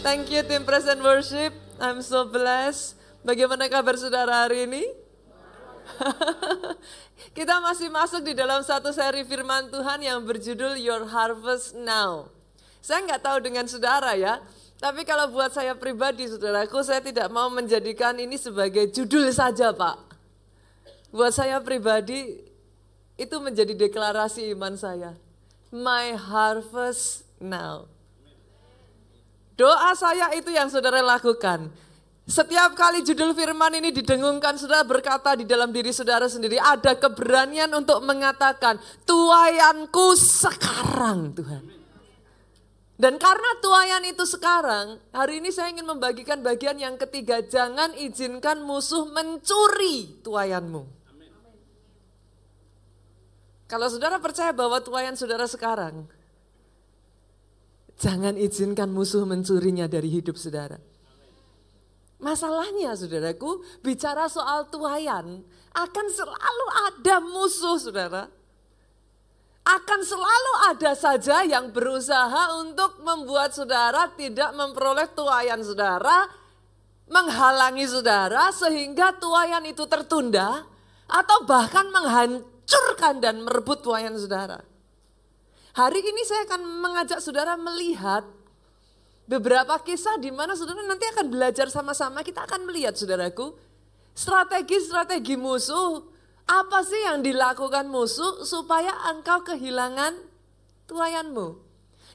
Thank 0.00 0.32
you 0.32 0.40
tim 0.40 0.64
Present 0.64 1.04
Worship. 1.04 1.52
I'm 1.76 2.00
so 2.00 2.24
blessed. 2.24 2.96
Bagaimana 3.20 3.68
kabar 3.68 4.00
saudara 4.00 4.48
hari 4.48 4.64
ini? 4.64 4.80
Kita 7.36 7.60
masih 7.60 7.92
masuk 7.92 8.24
di 8.24 8.32
dalam 8.32 8.64
satu 8.64 8.96
seri 8.96 9.28
firman 9.28 9.68
Tuhan 9.68 10.00
yang 10.00 10.24
berjudul 10.24 10.80
Your 10.80 11.04
Harvest 11.04 11.76
Now. 11.76 12.32
Saya 12.80 13.04
nggak 13.04 13.20
tahu 13.20 13.38
dengan 13.44 13.68
saudara 13.68 14.16
ya, 14.16 14.40
tapi 14.80 15.04
kalau 15.04 15.28
buat 15.36 15.52
saya 15.52 15.76
pribadi 15.76 16.32
saudaraku, 16.32 16.80
saya 16.80 17.04
tidak 17.04 17.28
mau 17.28 17.52
menjadikan 17.52 18.16
ini 18.16 18.40
sebagai 18.40 18.88
judul 18.88 19.28
saja 19.36 19.76
Pak. 19.76 20.16
Buat 21.12 21.36
saya 21.36 21.60
pribadi, 21.60 22.40
itu 23.20 23.36
menjadi 23.36 23.76
deklarasi 23.76 24.48
iman 24.56 24.80
saya. 24.80 25.12
My 25.68 26.16
harvest 26.16 27.28
now. 27.36 27.99
Doa 29.60 29.92
saya 29.92 30.32
itu 30.32 30.48
yang 30.48 30.72
saudara 30.72 31.04
lakukan. 31.04 31.68
Setiap 32.24 32.72
kali 32.72 33.04
judul 33.04 33.36
firman 33.36 33.76
ini 33.76 33.92
didengungkan, 33.92 34.56
saudara 34.56 34.88
berkata 34.88 35.36
di 35.36 35.44
dalam 35.44 35.68
diri 35.68 35.92
saudara 35.92 36.24
sendiri, 36.32 36.56
ada 36.56 36.96
keberanian 36.96 37.68
untuk 37.76 38.00
mengatakan, 38.00 38.80
tuayanku 39.04 40.16
sekarang 40.16 41.36
Tuhan. 41.36 41.64
Dan 42.96 43.20
karena 43.20 43.50
tuayan 43.60 44.04
itu 44.08 44.24
sekarang, 44.24 44.96
hari 45.12 45.44
ini 45.44 45.52
saya 45.52 45.76
ingin 45.76 45.84
membagikan 45.84 46.40
bagian 46.40 46.80
yang 46.80 46.96
ketiga, 46.96 47.44
jangan 47.44 47.92
izinkan 48.00 48.64
musuh 48.64 49.12
mencuri 49.12 50.24
tuayanmu. 50.24 50.88
Kalau 53.68 53.86
saudara 53.92 54.16
percaya 54.16 54.56
bahwa 54.56 54.80
tuayan 54.80 55.20
saudara 55.20 55.44
sekarang, 55.44 56.08
jangan 58.00 58.34
izinkan 58.40 58.88
musuh 58.88 59.28
mencurinya 59.28 59.84
dari 59.84 60.08
hidup 60.08 60.40
saudara. 60.40 60.80
Masalahnya 62.20 62.96
saudaraku, 62.96 63.64
bicara 63.80 64.28
soal 64.28 64.68
tuayan, 64.68 65.40
akan 65.72 66.06
selalu 66.12 66.66
ada 66.88 67.16
musuh 67.20 67.76
saudara. 67.80 68.28
Akan 69.60 70.00
selalu 70.04 70.52
ada 70.72 70.92
saja 70.96 71.44
yang 71.44 71.68
berusaha 71.72 72.56
untuk 72.60 73.04
membuat 73.04 73.52
saudara 73.52 74.08
tidak 74.16 74.52
memperoleh 74.56 75.08
tuayan 75.12 75.60
saudara, 75.60 76.28
menghalangi 77.08 77.84
saudara 77.84 78.52
sehingga 78.52 79.16
tuayan 79.20 79.64
itu 79.68 79.84
tertunda, 79.84 80.64
atau 81.08 81.38
bahkan 81.44 81.88
menghancurkan 81.92 83.20
dan 83.20 83.44
merebut 83.44 83.84
tuayan 83.84 84.16
saudara. 84.16 84.69
Hari 85.70 86.00
ini 86.02 86.22
saya 86.26 86.50
akan 86.50 86.62
mengajak 86.82 87.22
saudara 87.22 87.54
melihat 87.54 88.26
beberapa 89.30 89.78
kisah 89.78 90.18
di 90.18 90.34
mana 90.34 90.58
saudara 90.58 90.82
nanti 90.82 91.06
akan 91.14 91.30
belajar 91.30 91.70
sama-sama. 91.70 92.26
Kita 92.26 92.42
akan 92.42 92.66
melihat 92.66 92.98
saudaraku, 92.98 93.54
strategi-strategi 94.18 95.38
musuh. 95.38 96.02
Apa 96.50 96.82
sih 96.82 96.98
yang 97.06 97.22
dilakukan 97.22 97.86
musuh 97.86 98.42
supaya 98.42 98.90
engkau 99.14 99.46
kehilangan 99.46 100.18
tuayanmu? 100.90 101.62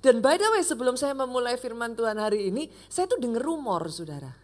Dan 0.03 0.19
by 0.19 0.35
the 0.35 0.51
way 0.51 0.59
sebelum 0.59 0.99
saya 0.99 1.15
memulai 1.15 1.55
firman 1.55 1.95
Tuhan 1.95 2.19
hari 2.19 2.51
ini, 2.51 2.67
saya 2.91 3.07
tuh 3.07 3.23
dengar 3.23 3.47
rumor 3.47 3.87
saudara. 3.87 4.35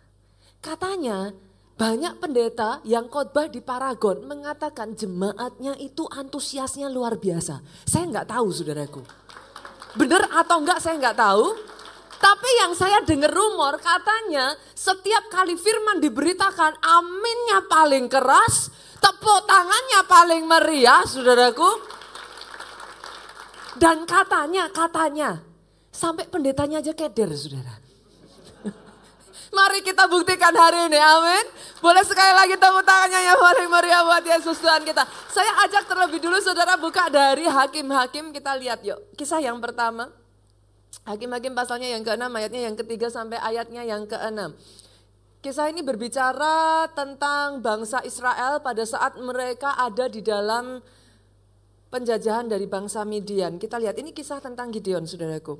Katanya 0.63 1.35
banyak 1.81 2.21
pendeta 2.21 2.77
yang 2.85 3.09
khotbah 3.09 3.49
di 3.49 3.57
Paragon 3.57 4.21
mengatakan 4.29 4.93
jemaatnya 4.93 5.73
itu 5.81 6.05
antusiasnya 6.05 6.85
luar 6.93 7.17
biasa. 7.17 7.57
Saya 7.89 8.05
nggak 8.05 8.29
tahu 8.29 8.47
saudaraku. 8.53 9.01
Benar 9.97 10.29
atau 10.29 10.61
enggak 10.61 10.77
saya 10.77 11.01
nggak 11.01 11.17
tahu. 11.17 11.57
Tapi 12.21 12.49
yang 12.61 12.77
saya 12.77 13.01
dengar 13.01 13.33
rumor 13.33 13.81
katanya 13.81 14.53
setiap 14.77 15.25
kali 15.33 15.57
firman 15.57 15.97
diberitakan 15.97 16.77
aminnya 16.85 17.65
paling 17.65 18.05
keras, 18.05 18.69
tepuk 19.01 19.49
tangannya 19.49 20.05
paling 20.05 20.45
meriah 20.45 21.01
saudaraku. 21.01 21.65
Dan 23.81 24.05
katanya, 24.05 24.69
katanya 24.69 25.41
sampai 25.89 26.29
pendetanya 26.29 26.85
aja 26.85 26.93
keder 26.93 27.33
saudara. 27.33 27.80
Mari 29.51 29.83
kita 29.83 30.07
buktikan 30.07 30.55
hari 30.55 30.87
ini, 30.87 30.95
amin. 30.95 31.45
Boleh 31.83 32.07
sekali 32.07 32.31
lagi 32.31 32.55
tepuk 32.55 32.87
tangannya 32.87 33.19
yang 33.19 33.35
paling 33.35 33.67
meriah 33.67 33.99
buat 34.07 34.23
Yesus 34.23 34.55
Tuhan 34.63 34.87
kita. 34.87 35.03
Saya 35.27 35.51
ajak 35.67 35.91
terlebih 35.91 36.23
dulu 36.23 36.39
saudara 36.39 36.79
buka 36.79 37.11
dari 37.11 37.43
Hakim-Hakim, 37.51 38.31
kita 38.31 38.55
lihat 38.55 38.79
yuk. 38.87 38.95
Kisah 39.19 39.43
yang 39.43 39.59
pertama, 39.59 40.07
Hakim-Hakim 41.03 41.51
pasalnya 41.51 41.91
yang 41.91 41.99
ke-6, 41.99 42.31
ayatnya 42.31 42.61
yang 42.63 42.75
ketiga 42.79 43.11
sampai 43.11 43.43
ayatnya 43.43 43.83
yang 43.83 44.07
ke-6. 44.07 44.55
Kisah 45.43 45.67
ini 45.67 45.83
berbicara 45.83 46.87
tentang 46.95 47.59
bangsa 47.59 47.99
Israel 48.07 48.63
pada 48.63 48.87
saat 48.87 49.19
mereka 49.19 49.75
ada 49.75 50.07
di 50.07 50.23
dalam 50.23 50.79
penjajahan 51.91 52.47
dari 52.47 52.71
bangsa 52.71 53.03
Midian. 53.03 53.59
Kita 53.59 53.75
lihat 53.83 53.99
ini 53.99 54.15
kisah 54.15 54.39
tentang 54.39 54.71
Gideon, 54.71 55.03
saudaraku. 55.03 55.59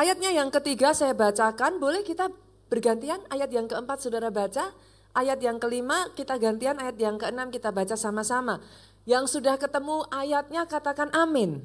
Ayatnya 0.00 0.32
yang 0.32 0.48
ketiga 0.48 0.96
saya 0.96 1.12
bacakan, 1.12 1.76
boleh 1.76 2.00
kita 2.00 2.32
Bergantian 2.66 3.22
ayat 3.30 3.54
yang 3.54 3.70
keempat 3.70 4.02
saudara 4.02 4.34
baca, 4.34 4.74
ayat 5.14 5.38
yang 5.38 5.62
kelima 5.62 6.10
kita 6.18 6.34
gantian, 6.36 6.76
ayat 6.82 6.98
yang 6.98 7.16
keenam 7.16 7.54
kita 7.54 7.70
baca 7.70 7.94
sama-sama. 7.94 8.58
Yang 9.06 9.38
sudah 9.38 9.54
ketemu 9.54 10.02
ayatnya 10.10 10.66
katakan 10.66 11.14
amin. 11.14 11.62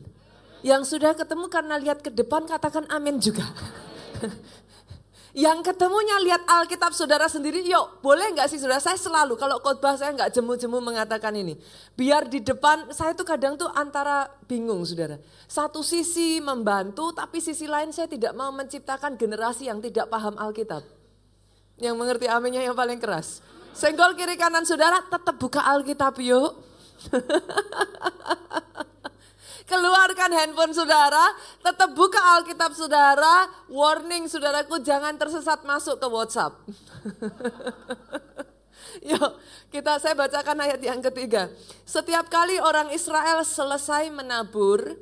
Yang 0.62 0.94
sudah 0.94 1.18
ketemu 1.18 1.50
karena 1.50 1.82
lihat 1.82 2.06
ke 2.06 2.14
depan 2.14 2.46
katakan 2.46 2.86
amin 2.94 3.18
juga. 3.18 3.50
Yang 5.32 5.72
ketemunya 5.72 6.20
lihat 6.28 6.44
Alkitab 6.44 6.92
saudara 6.92 7.32
sendiri, 7.32 7.64
yuk 7.64 8.04
boleh 8.04 8.36
nggak 8.36 8.52
sih 8.52 8.60
saudara? 8.60 8.84
Saya 8.84 9.00
selalu 9.00 9.40
kalau 9.40 9.64
khotbah 9.64 9.96
saya 9.96 10.12
nggak 10.12 10.36
jemu-jemu 10.36 10.78
mengatakan 10.84 11.32
ini. 11.40 11.56
Biar 11.96 12.28
di 12.28 12.44
depan 12.44 12.92
saya 12.92 13.16
tuh 13.16 13.24
kadang 13.24 13.56
tuh 13.56 13.72
antara 13.72 14.28
bingung 14.44 14.84
saudara. 14.84 15.16
Satu 15.48 15.88
sisi 15.88 16.44
membantu, 16.44 17.16
tapi 17.16 17.40
sisi 17.40 17.64
lain 17.64 17.96
saya 17.96 18.12
tidak 18.12 18.36
mau 18.36 18.52
menciptakan 18.52 19.16
generasi 19.16 19.72
yang 19.72 19.80
tidak 19.80 20.12
paham 20.12 20.36
Alkitab. 20.36 20.84
Yang 21.80 21.96
mengerti 21.96 22.28
aminnya 22.28 22.68
yang 22.68 22.76
paling 22.76 23.00
keras. 23.00 23.40
Senggol 23.72 24.20
kiri 24.20 24.36
kanan 24.36 24.68
saudara, 24.68 25.00
tetap 25.00 25.40
buka 25.40 25.64
Alkitab 25.64 26.20
yuk. 26.20 26.60
Keluarkan 30.32 30.48
handphone 30.48 30.72
saudara, 30.72 31.26
tetap 31.60 31.92
buka 31.92 32.16
Alkitab 32.40 32.72
saudara. 32.72 33.52
Warning 33.68 34.32
saudaraku 34.32 34.80
jangan 34.80 35.12
tersesat 35.20 35.60
masuk 35.68 36.00
ke 36.00 36.08
WhatsApp. 36.08 36.56
Yuk, 39.12 39.32
kita 39.76 40.00
saya 40.00 40.16
bacakan 40.16 40.56
ayat 40.64 40.80
yang 40.80 41.04
ketiga. 41.04 41.52
Setiap 41.84 42.32
kali 42.32 42.64
orang 42.64 42.96
Israel 42.96 43.44
selesai 43.44 44.08
menabur, 44.08 44.96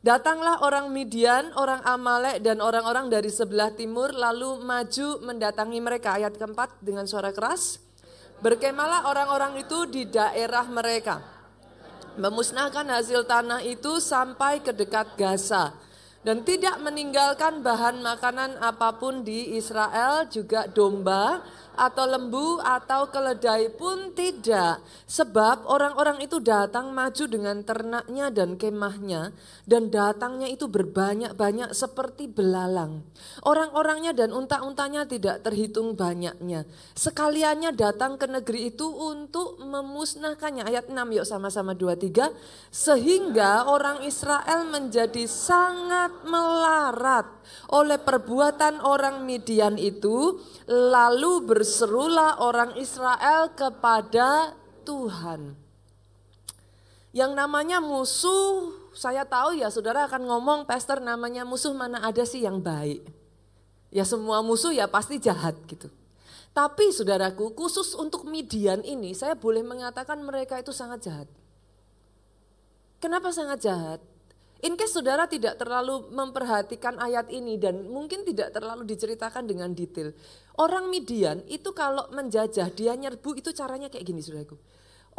datanglah 0.00 0.64
orang 0.64 0.88
Midian, 0.88 1.52
orang 1.52 1.84
Amalek 1.84 2.40
dan 2.40 2.64
orang-orang 2.64 3.12
dari 3.12 3.28
sebelah 3.28 3.76
timur 3.76 4.08
lalu 4.16 4.56
maju 4.64 5.20
mendatangi 5.20 5.84
mereka. 5.84 6.16
Ayat 6.16 6.32
keempat 6.32 6.80
dengan 6.80 7.04
suara 7.04 7.28
keras. 7.28 7.76
Berkemalah 8.40 9.04
orang-orang 9.12 9.60
itu 9.60 9.84
di 9.84 10.08
daerah 10.08 10.64
mereka 10.64 11.35
memusnahkan 12.16 12.88
hasil 12.88 13.24
tanah 13.28 13.62
itu 13.64 14.00
sampai 14.00 14.60
ke 14.60 14.72
dekat 14.72 15.16
Gaza. 15.16 15.72
Dan 16.26 16.42
tidak 16.42 16.82
meninggalkan 16.82 17.62
bahan 17.62 18.02
makanan 18.02 18.58
apa 18.58 18.98
pun 18.98 19.22
di 19.22 19.54
Israel 19.54 20.26
juga 20.26 20.66
domba 20.66 21.38
atau 21.76 22.04
lembu 22.08 22.58
atau 22.64 23.12
keledai 23.12 23.70
pun 23.76 24.10
tidak. 24.16 24.80
Sebab 25.06 25.68
orang-orang 25.68 26.24
itu 26.24 26.40
datang 26.40 26.90
maju 26.90 27.24
dengan 27.28 27.60
ternaknya 27.62 28.32
dan 28.32 28.56
kemahnya 28.56 29.36
dan 29.68 29.92
datangnya 29.92 30.48
itu 30.48 30.66
berbanyak-banyak 30.66 31.76
seperti 31.76 32.26
belalang. 32.26 33.04
Orang-orangnya 33.44 34.16
dan 34.16 34.32
unta-untanya 34.32 35.04
tidak 35.04 35.44
terhitung 35.44 35.94
banyaknya. 35.94 36.64
Sekaliannya 36.96 37.76
datang 37.76 38.16
ke 38.16 38.26
negeri 38.26 38.72
itu 38.72 38.88
untuk 38.88 39.60
memusnahkannya. 39.60 40.64
Ayat 40.66 40.88
6 40.88 40.96
yuk 41.12 41.26
sama-sama 41.28 41.76
23. 41.76 42.32
Sehingga 42.72 43.68
orang 43.68 44.02
Israel 44.02 44.66
menjadi 44.66 45.28
sangat 45.28 46.24
melarat 46.24 47.36
oleh 47.70 47.98
perbuatan 47.98 48.82
orang 48.82 49.22
Midian 49.26 49.78
itu 49.78 50.38
lalu 50.66 51.46
berserulah 51.66 52.38
orang 52.38 52.78
Israel 52.78 53.50
kepada 53.50 54.54
Tuhan. 54.86 55.58
Yang 57.10 57.32
namanya 57.34 57.82
musuh, 57.82 58.70
saya 58.94 59.26
tahu 59.26 59.58
ya 59.58 59.66
saudara 59.66 60.06
akan 60.06 60.30
ngomong 60.30 60.62
pastor 60.62 61.02
namanya 61.02 61.42
musuh 61.42 61.74
mana 61.74 62.06
ada 62.06 62.22
sih 62.22 62.46
yang 62.46 62.62
baik. 62.62 63.02
Ya 63.90 64.06
semua 64.06 64.46
musuh 64.46 64.70
ya 64.70 64.86
pasti 64.86 65.18
jahat 65.18 65.58
gitu. 65.66 65.90
Tapi 66.54 66.94
saudaraku 66.94 67.50
khusus 67.58 67.98
untuk 67.98 68.30
Midian 68.30 68.86
ini 68.86 69.10
saya 69.10 69.34
boleh 69.34 69.66
mengatakan 69.66 70.22
mereka 70.22 70.62
itu 70.62 70.70
sangat 70.70 71.02
jahat. 71.02 71.28
Kenapa 73.02 73.34
sangat 73.34 73.58
jahat? 73.66 73.98
In 74.66 74.74
case 74.74 74.98
saudara 74.98 75.30
tidak 75.30 75.62
terlalu 75.62 76.10
memperhatikan 76.10 76.98
ayat 76.98 77.30
ini 77.30 77.54
dan 77.54 77.86
mungkin 77.86 78.26
tidak 78.26 78.50
terlalu 78.50 78.82
diceritakan 78.82 79.46
dengan 79.46 79.70
detail. 79.70 80.10
Orang 80.58 80.90
Midian 80.90 81.46
itu 81.46 81.70
kalau 81.70 82.10
menjajah, 82.10 82.74
dia 82.74 82.98
nyerbu 82.98 83.38
itu 83.38 83.54
caranya 83.54 83.86
kayak 83.86 84.02
gini 84.02 84.18
saudaraku. 84.18 84.58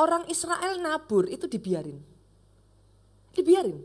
Orang 0.04 0.28
Israel 0.28 0.84
nabur 0.84 1.32
itu 1.32 1.48
dibiarin. 1.48 1.96
Dibiarin. 3.32 3.80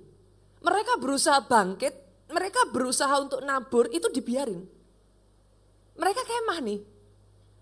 Mereka 0.66 0.98
berusaha 0.98 1.38
bangkit, 1.46 1.94
mereka 2.34 2.66
berusaha 2.66 3.14
untuk 3.22 3.38
nabur 3.46 3.86
itu 3.94 4.10
dibiarin. 4.10 4.66
Mereka 5.94 6.26
kemah 6.26 6.58
nih, 6.58 6.80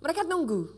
mereka 0.01 0.25
nunggu. 0.25 0.73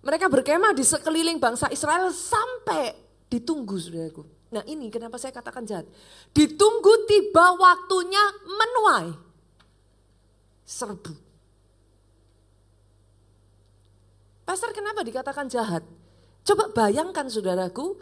Mereka 0.00 0.32
berkemah 0.32 0.72
di 0.72 0.82
sekeliling 0.82 1.36
bangsa 1.36 1.68
Israel 1.68 2.08
sampai 2.08 2.96
ditunggu 3.28 3.76
saudaraku. 3.76 4.41
Nah 4.52 4.62
ini 4.68 4.92
kenapa 4.92 5.16
saya 5.16 5.32
katakan 5.32 5.64
jahat. 5.64 5.88
Ditunggu 6.36 7.08
tiba 7.08 7.56
waktunya 7.56 8.20
menuai. 8.44 9.08
Serbu. 10.68 11.12
Pastor 14.44 14.76
kenapa 14.76 15.00
dikatakan 15.00 15.48
jahat? 15.48 15.80
Coba 16.44 16.68
bayangkan 16.74 17.30
saudaraku, 17.32 17.96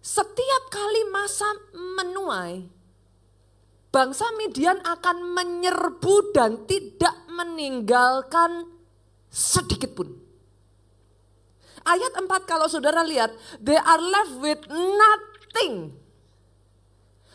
setiap 0.00 0.62
kali 0.70 1.02
masa 1.12 1.50
menuai, 1.74 2.64
bangsa 3.92 4.24
Midian 4.40 4.80
akan 4.80 5.34
menyerbu 5.34 6.32
dan 6.32 6.64
tidak 6.64 7.12
meninggalkan 7.28 8.70
sedikit 9.28 9.92
pun. 9.92 10.08
Ayat 11.82 12.14
4 12.14 12.30
kalau 12.46 12.70
saudara 12.70 13.02
lihat, 13.02 13.34
they 13.58 13.74
are 13.74 13.98
left 13.98 14.38
with 14.38 14.62
not 14.70 15.31
nothing. 15.52 15.92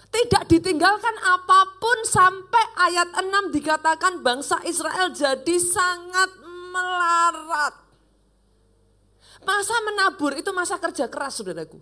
Tidak 0.07 0.43
ditinggalkan 0.49 1.15
apa 1.21 1.77
pun 1.77 1.99
sampai 2.01 2.65
ayat 2.89 3.21
6 3.21 3.53
dikatakan 3.53 4.25
bangsa 4.25 4.57
Israel 4.65 5.13
jadi 5.13 5.55
sangat 5.61 6.31
melarat. 6.73 7.75
Masa 9.45 9.77
menabur 9.85 10.33
itu 10.33 10.49
masa 10.55 10.81
kerja 10.81 11.05
keras 11.05 11.37
saudaraku. 11.37 11.77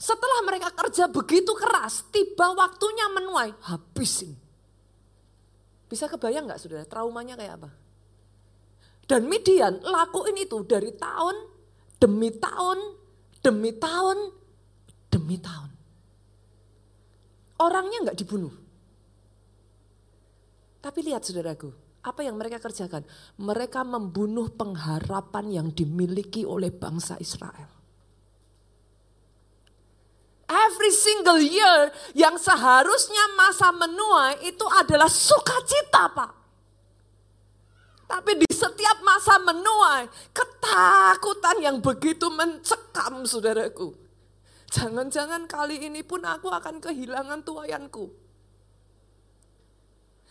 Setelah 0.00 0.40
mereka 0.46 0.72
kerja 0.72 1.10
begitu 1.10 1.52
keras, 1.52 2.06
tiba 2.08 2.54
waktunya 2.54 3.12
menuai, 3.12 3.52
habisin. 3.68 4.32
Bisa 5.90 6.08
kebayang 6.08 6.48
nggak 6.48 6.60
saudara, 6.62 6.86
traumanya 6.88 7.36
kayak 7.36 7.60
apa? 7.60 7.70
Dan 9.06 9.26
Midian 9.30 9.82
lakuin 9.84 10.38
itu 10.38 10.62
dari 10.66 10.94
tahun 10.94 11.36
demi 11.98 12.30
tahun, 12.34 12.78
demi 13.40 13.70
tahun, 13.74 14.35
demi 15.16 15.40
tahun. 15.40 15.72
Orangnya 17.56 18.04
nggak 18.04 18.20
dibunuh. 18.20 18.52
Tapi 20.84 20.98
lihat 21.02 21.24
saudaraku, 21.24 21.72
apa 22.04 22.20
yang 22.22 22.36
mereka 22.36 22.60
kerjakan? 22.60 23.02
Mereka 23.40 23.82
membunuh 23.82 24.52
pengharapan 24.52 25.50
yang 25.50 25.68
dimiliki 25.72 26.44
oleh 26.44 26.70
bangsa 26.70 27.16
Israel. 27.18 27.72
Every 30.46 30.94
single 30.94 31.42
year 31.42 31.90
yang 32.14 32.38
seharusnya 32.38 33.34
masa 33.34 33.74
menuai 33.74 34.46
itu 34.46 34.62
adalah 34.70 35.10
sukacita 35.10 36.06
Pak. 36.14 36.30
Tapi 38.06 38.38
di 38.38 38.46
setiap 38.54 39.02
masa 39.02 39.42
menuai, 39.42 40.06
ketakutan 40.30 41.58
yang 41.58 41.82
begitu 41.82 42.30
mencekam 42.30 43.26
saudaraku. 43.26 44.05
Jangan-jangan 44.76 45.48
kali 45.48 45.88
ini 45.88 46.04
pun 46.04 46.20
aku 46.20 46.52
akan 46.52 46.84
kehilangan 46.84 47.40
tuayanku. 47.48 48.12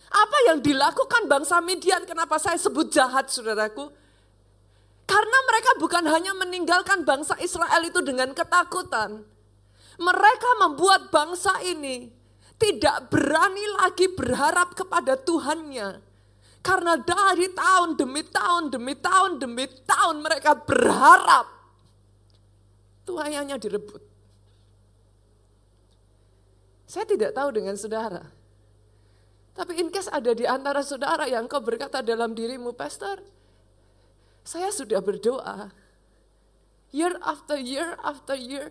Apa 0.06 0.38
yang 0.46 0.62
dilakukan 0.62 1.26
bangsa 1.26 1.58
Midian, 1.58 2.06
kenapa 2.06 2.38
saya 2.38 2.54
sebut 2.54 2.94
jahat 2.94 3.26
saudaraku? 3.26 3.90
Karena 5.02 5.38
mereka 5.50 5.70
bukan 5.82 6.04
hanya 6.06 6.30
meninggalkan 6.38 7.02
bangsa 7.02 7.34
Israel 7.42 7.82
itu 7.82 7.98
dengan 8.06 8.30
ketakutan. 8.30 9.26
Mereka 9.98 10.50
membuat 10.62 11.10
bangsa 11.10 11.58
ini 11.66 12.14
tidak 12.54 13.10
berani 13.10 13.66
lagi 13.82 14.06
berharap 14.14 14.78
kepada 14.78 15.18
Tuhannya. 15.18 15.98
Karena 16.62 16.94
dari 16.98 17.50
tahun 17.50 17.98
demi 17.98 18.22
tahun, 18.22 18.70
demi 18.70 18.94
tahun, 18.94 19.42
demi 19.42 19.66
tahun 19.66 20.22
mereka 20.22 20.54
berharap 20.54 21.46
tuayannya 23.06 23.58
direbut. 23.58 24.05
Saya 26.86 27.02
tidak 27.02 27.34
tahu 27.34 27.50
dengan 27.50 27.74
saudara. 27.74 28.22
Tapi 29.56 29.82
in 29.82 29.90
case 29.90 30.06
ada 30.06 30.30
di 30.30 30.46
antara 30.46 30.86
saudara 30.86 31.26
yang 31.26 31.50
kau 31.50 31.58
berkata 31.58 31.98
dalam 31.98 32.32
dirimu, 32.32 32.70
Pastor, 32.78 33.18
saya 34.46 34.70
sudah 34.70 35.02
berdoa. 35.02 35.74
Year 36.94 37.18
after 37.26 37.58
year 37.58 37.98
after 38.06 38.38
year, 38.38 38.70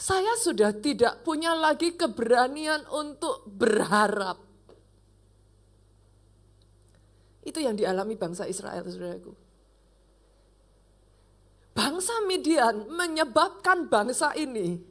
saya 0.00 0.32
sudah 0.40 0.72
tidak 0.72 1.20
punya 1.20 1.52
lagi 1.52 1.92
keberanian 1.92 2.88
untuk 2.88 3.44
berharap. 3.44 4.40
Itu 7.44 7.60
yang 7.60 7.76
dialami 7.76 8.16
bangsa 8.16 8.48
Israel, 8.48 8.88
saudaraku. 8.88 9.32
Bangsa 11.76 12.24
Midian 12.24 12.88
menyebabkan 12.88 13.92
bangsa 13.92 14.32
ini 14.36 14.89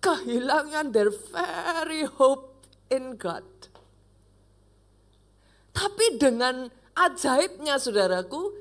kehilangan 0.00 0.92
their 0.94 1.10
very 1.10 2.06
hope 2.06 2.62
in 2.92 3.18
God. 3.18 3.44
Tapi 5.76 6.16
dengan 6.16 6.72
ajaibnya 6.96 7.76
saudaraku, 7.76 8.56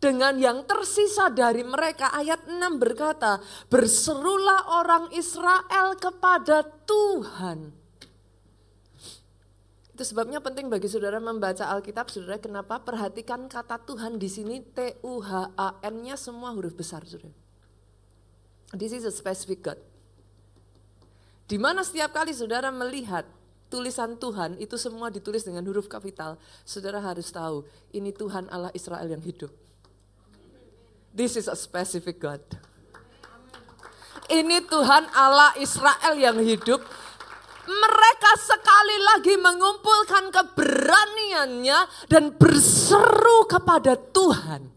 dengan 0.00 0.34
yang 0.40 0.64
tersisa 0.64 1.28
dari 1.30 1.62
mereka 1.62 2.10
ayat 2.10 2.48
6 2.48 2.58
berkata, 2.80 3.38
berserulah 3.68 4.82
orang 4.82 5.12
Israel 5.14 5.94
kepada 6.00 6.64
Tuhan. 6.88 7.70
Itu 9.92 10.02
sebabnya 10.08 10.40
penting 10.40 10.72
bagi 10.72 10.88
saudara 10.88 11.20
membaca 11.20 11.68
Alkitab, 11.68 12.08
saudara 12.08 12.40
kenapa? 12.40 12.80
Perhatikan 12.80 13.44
kata 13.46 13.76
Tuhan 13.84 14.16
di 14.16 14.26
sini 14.26 14.64
T 14.64 14.98
U 15.04 15.20
H 15.20 15.52
A 15.54 15.76
N-nya 15.84 16.16
semua 16.16 16.56
huruf 16.56 16.72
besar, 16.72 17.04
saudara. 17.04 17.36
This 18.72 18.96
is 18.96 19.04
a 19.04 19.12
specific 19.12 19.60
God. 19.60 19.91
Di 21.46 21.60
mana 21.60 21.84
setiap 21.84 22.16
kali 22.16 22.32
saudara 22.32 22.72
melihat 22.72 23.26
tulisan 23.72 24.20
Tuhan 24.20 24.60
itu 24.60 24.76
semua 24.76 25.08
ditulis 25.08 25.44
dengan 25.48 25.64
huruf 25.64 25.88
kapital, 25.88 26.36
saudara 26.68 27.00
harus 27.00 27.32
tahu 27.32 27.64
ini 27.96 28.12
Tuhan 28.12 28.52
Allah 28.52 28.68
Israel 28.76 29.08
yang 29.08 29.24
hidup. 29.24 29.48
This 31.12 31.36
is 31.40 31.48
a 31.48 31.56
specific 31.56 32.20
God. 32.20 32.40
Ini 34.32 34.64
Tuhan 34.64 35.12
Allah 35.12 35.52
Israel 35.60 36.14
yang 36.16 36.40
hidup. 36.40 36.80
Mereka 37.62 38.32
sekali 38.42 38.96
lagi 39.12 39.34
mengumpulkan 39.38 40.32
keberaniannya 40.32 42.08
dan 42.08 42.32
berseru 42.34 43.44
kepada 43.46 43.94
Tuhan. 43.94 44.72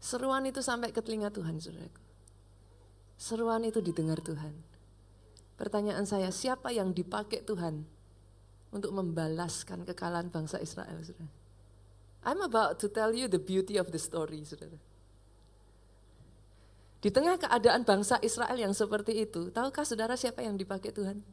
Seruan 0.00 0.46
itu 0.48 0.62
sampai 0.62 0.90
ke 0.90 1.02
telinga 1.02 1.30
Tuhan, 1.30 1.58
saudaraku. 1.58 2.05
Seruan 3.16 3.64
itu 3.64 3.80
didengar 3.80 4.20
Tuhan. 4.20 4.52
Pertanyaan 5.56 6.04
saya, 6.04 6.28
siapa 6.28 6.68
yang 6.68 6.92
dipakai 6.92 7.40
Tuhan 7.40 7.80
untuk 8.68 8.92
membalaskan 8.92 9.88
kekalahan 9.88 10.28
bangsa 10.28 10.60
Israel, 10.60 11.00
saudara? 11.00 11.32
I'm 12.26 12.44
about 12.44 12.76
to 12.84 12.92
tell 12.92 13.16
you 13.16 13.24
the 13.24 13.40
beauty 13.40 13.80
of 13.80 13.88
the 13.88 13.96
story, 13.96 14.44
saudara. 14.44 14.76
Di 17.00 17.08
tengah 17.08 17.40
keadaan 17.40 17.88
bangsa 17.88 18.20
Israel 18.20 18.58
yang 18.58 18.74
seperti 18.76 19.24
itu, 19.24 19.48
tahukah 19.48 19.86
saudara 19.86 20.18
siapa 20.18 20.44
yang 20.44 20.60
dipakai 20.60 20.92
Tuhan? 20.92 21.24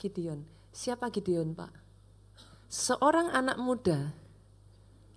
Gideon. 0.00 0.42
Siapa 0.72 1.12
Gideon, 1.12 1.54
Pak? 1.54 1.70
Seorang 2.72 3.28
anak 3.30 3.60
muda 3.60 4.16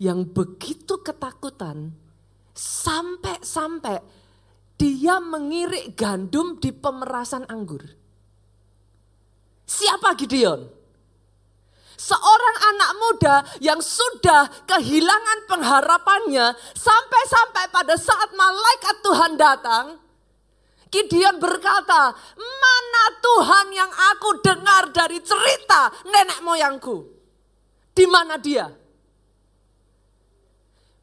yang 0.03 0.27
begitu 0.27 0.99
ketakutan 0.99 1.95
sampai-sampai 2.51 4.03
dia 4.75 5.23
mengirik 5.23 5.95
gandum 5.95 6.59
di 6.59 6.71
pemerasan 6.75 7.47
anggur. 7.47 7.83
Siapa 9.65 10.13
Gideon? 10.19 10.61
Seorang 11.95 12.57
anak 12.75 12.91
muda 12.99 13.35
yang 13.63 13.79
sudah 13.79 14.67
kehilangan 14.67 15.47
pengharapannya 15.47 16.53
sampai-sampai 16.75 17.71
pada 17.71 17.95
saat 17.95 18.35
malaikat 18.35 18.95
Tuhan 19.01 19.33
datang, 19.39 19.85
Gideon 20.91 21.39
berkata, 21.39 22.13
mana 22.35 23.03
Tuhan 23.19 23.67
yang 23.73 23.91
aku 24.13 24.43
dengar 24.43 24.91
dari 24.91 25.23
cerita 25.23 25.89
nenek 26.05 26.39
moyangku? 26.43 27.09
Di 27.95 28.05
mana 28.05 28.35
dia? 28.35 28.67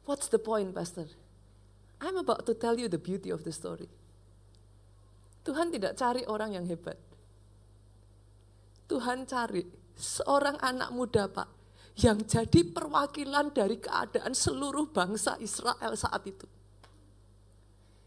What's 0.05 0.29
the 0.29 0.39
point, 0.39 0.71
Pastor? 0.71 1.22
I'm 2.03 2.19
about 2.19 2.43
to 2.51 2.53
tell 2.53 2.75
you 2.75 2.91
the 2.91 2.99
beauty 2.99 3.31
of 3.31 3.47
the 3.47 3.55
story. 3.55 3.87
Tuhan 5.47 5.71
tidak 5.71 5.95
cari 5.95 6.27
orang 6.27 6.59
yang 6.59 6.67
hebat. 6.67 6.99
Tuhan 8.91 9.23
cari 9.23 9.63
seorang 9.95 10.59
anak 10.59 10.91
muda, 10.91 11.31
Pak, 11.31 11.47
yang 12.03 12.19
jadi 12.27 12.67
perwakilan 12.67 13.55
dari 13.55 13.79
keadaan 13.79 14.35
seluruh 14.35 14.91
bangsa 14.91 15.39
Israel 15.39 15.95
saat 15.95 16.27
itu. 16.27 16.43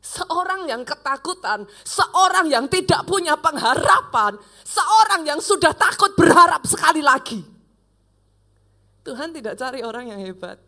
Seorang 0.04 0.68
yang 0.70 0.84
ketakutan, 0.86 1.66
seorang 1.82 2.46
yang 2.52 2.68
tidak 2.68 3.02
punya 3.08 3.34
pengharapan, 3.34 4.38
seorang 4.62 5.26
yang 5.26 5.40
sudah 5.40 5.74
takut 5.74 6.14
berharap 6.14 6.62
sekali 6.68 7.02
lagi. 7.02 7.42
Tuhan 9.02 9.34
tidak 9.34 9.58
cari 9.58 9.80
orang 9.82 10.14
yang 10.14 10.20
hebat. 10.22 10.65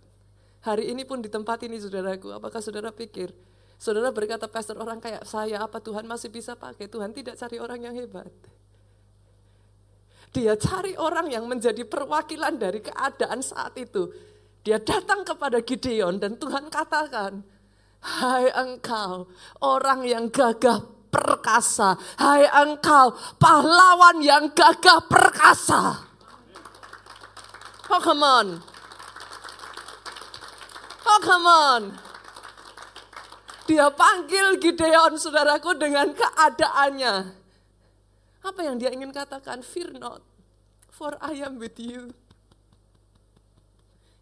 Hari 0.59 0.91
ini 0.91 1.07
pun 1.07 1.23
di 1.23 1.31
tempat 1.31 1.63
ini 1.63 1.79
saudaraku, 1.79 2.35
apakah 2.35 2.59
saudara 2.59 2.91
pikir, 2.91 3.31
saudara 3.79 4.11
berkata 4.11 4.51
pastor 4.51 4.75
orang 4.83 4.99
kayak 4.99 5.23
saya, 5.23 5.63
apa 5.63 5.79
Tuhan 5.79 6.03
masih 6.03 6.35
bisa 6.35 6.59
pakai? 6.59 6.91
Tuhan 6.91 7.15
tidak 7.15 7.39
cari 7.39 7.63
orang 7.63 7.81
yang 7.87 7.95
hebat. 7.95 8.31
Dia 10.35 10.59
cari 10.59 10.93
orang 10.99 11.33
yang 11.33 11.49
menjadi 11.49 11.87
perwakilan 11.89 12.59
dari 12.61 12.85
keadaan 12.85 13.41
saat 13.41 13.79
itu. 13.81 14.13
Dia 14.61 14.77
datang 14.83 15.25
kepada 15.25 15.63
Gideon 15.65 16.21
dan 16.21 16.37
Tuhan 16.37 16.69
katakan, 16.69 17.41
Hai 17.99 18.47
engkau 18.53 19.27
orang 19.65 20.07
yang 20.07 20.31
gagah 20.31 20.85
perkasa. 21.11 21.99
Hai 22.21 22.47
engkau 22.47 23.17
pahlawan 23.41 24.23
yang 24.23 24.53
gagah 24.53 25.03
perkasa. 25.09 26.07
Oh 27.89 28.01
come 28.05 28.23
on. 28.23 28.49
Oh 31.09 31.21
come 31.25 31.49
on. 31.49 31.83
Dia 33.65 33.89
panggil 33.93 34.61
Gideon 34.61 35.17
saudaraku 35.17 35.77
dengan 35.77 36.13
keadaannya. 36.13 37.15
Apa 38.45 38.61
yang 38.65 38.81
dia 38.81 38.93
ingin 38.93 39.13
katakan? 39.13 39.61
Fear 39.61 39.97
not, 40.01 40.25
for 40.89 41.17
I 41.21 41.41
am 41.45 41.61
with 41.61 41.77
you. 41.77 42.17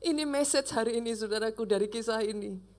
Ini 0.02 0.22
message 0.26 0.70
hari 0.74 0.98
ini 1.02 1.14
saudaraku 1.14 1.66
dari 1.66 1.90
kisah 1.90 2.22
ini 2.22 2.76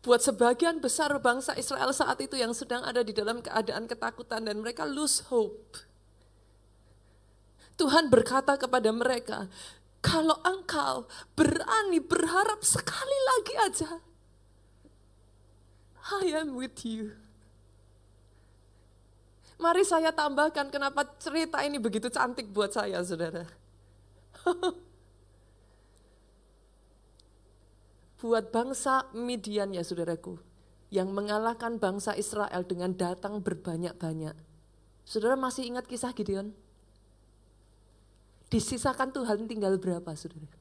buat 0.00 0.24
sebagian 0.24 0.80
besar 0.80 1.12
bangsa 1.20 1.52
Israel 1.60 1.92
saat 1.92 2.16
itu 2.24 2.32
yang 2.32 2.56
sedang 2.56 2.80
ada 2.80 3.04
di 3.04 3.12
dalam 3.12 3.44
keadaan 3.44 3.84
ketakutan 3.84 4.48
dan 4.48 4.56
mereka 4.64 4.88
lose 4.88 5.28
hope. 5.28 5.76
Tuhan 7.76 8.08
berkata 8.12 8.56
kepada 8.60 8.92
mereka, 8.92 9.48
kalau 10.00 10.36
engkau 10.44 11.04
berani 11.36 12.00
berharap 12.00 12.64
sekali 12.64 13.18
lagi 13.36 13.54
aja, 13.60 13.90
I 16.20 16.32
am 16.34 16.56
with 16.56 16.82
you. 16.82 17.12
Mari 19.60 19.84
saya 19.84 20.08
tambahkan 20.08 20.72
kenapa 20.72 21.04
cerita 21.20 21.60
ini 21.60 21.76
begitu 21.76 22.08
cantik 22.08 22.48
buat 22.48 22.72
saya, 22.72 23.04
saudara. 23.04 23.44
buat 28.20 28.52
bangsa 28.52 29.04
Midian 29.12 29.76
ya 29.76 29.84
saudaraku, 29.84 30.40
yang 30.88 31.12
mengalahkan 31.12 31.76
bangsa 31.76 32.16
Israel 32.16 32.64
dengan 32.64 32.96
datang 32.96 33.44
berbanyak-banyak. 33.44 34.36
Saudara 35.04 35.36
masih 35.36 35.68
ingat 35.68 35.84
kisah 35.84 36.16
Gideon? 36.16 36.56
Disisakan 38.50 39.14
Tuhan 39.14 39.46
tinggal 39.46 39.78
berapa 39.78 40.10
saudara? 40.18 40.58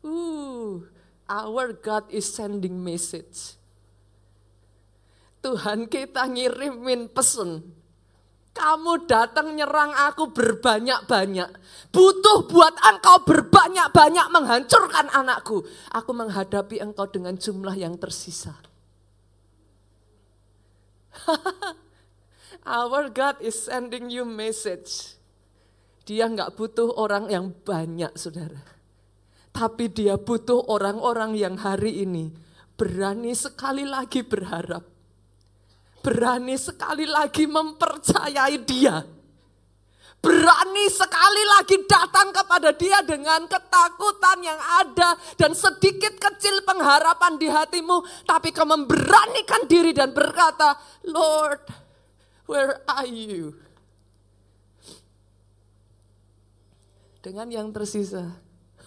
Uh, 0.00 0.86
our 1.26 1.74
God 1.74 2.06
is 2.08 2.24
sending 2.30 2.78
message. 2.78 3.58
Tuhan 5.42 5.90
kita 5.90 6.24
ngirimin 6.30 7.10
pesan 7.10 7.80
kamu 8.50 9.06
datang 9.06 9.54
nyerang 9.54 9.94
aku 9.94 10.34
berbanyak-banyak. 10.34 11.50
Butuh 11.94 12.50
buat 12.50 12.74
engkau 12.82 13.22
berbanyak-banyak 13.22 14.26
menghancurkan 14.34 15.06
anakku. 15.14 15.62
Aku 15.94 16.10
menghadapi 16.10 16.82
engkau 16.82 17.06
dengan 17.06 17.38
jumlah 17.38 17.78
yang 17.78 17.94
tersisa. 17.94 18.58
Our 22.66 23.08
God 23.14 23.38
is 23.38 23.54
sending 23.54 24.10
you 24.10 24.26
message. 24.26 25.19
Dia 26.04 26.26
nggak 26.26 26.56
butuh 26.56 26.96
orang 26.96 27.28
yang 27.28 27.52
banyak, 27.52 28.12
saudara. 28.16 28.60
Tapi 29.50 29.90
dia 29.90 30.14
butuh 30.14 30.70
orang-orang 30.70 31.34
yang 31.34 31.58
hari 31.58 32.06
ini 32.06 32.30
berani 32.78 33.34
sekali 33.34 33.84
lagi 33.84 34.24
berharap 34.24 35.00
berani 36.00 36.56
sekali 36.56 37.04
lagi 37.04 37.44
mempercayai 37.44 38.56
dia. 38.64 39.04
Berani 40.20 40.84
sekali 40.92 41.44
lagi 41.48 41.80
datang 41.88 42.28
kepada 42.28 42.76
dia 42.76 43.00
dengan 43.00 43.40
ketakutan 43.48 44.44
yang 44.44 44.60
ada 44.84 45.16
dan 45.40 45.56
sedikit 45.56 46.12
kecil 46.20 46.60
pengharapan 46.60 47.40
di 47.40 47.48
hatimu. 47.48 48.28
Tapi 48.28 48.52
kau 48.52 48.68
memberanikan 48.68 49.64
diri 49.64 49.96
dan 49.96 50.12
berkata, 50.12 50.76
Lord, 51.08 51.64
where 52.44 52.84
are 52.84 53.08
you? 53.08 53.56
Dengan 57.20 57.52
yang 57.52 57.68
tersisa, 57.68 58.32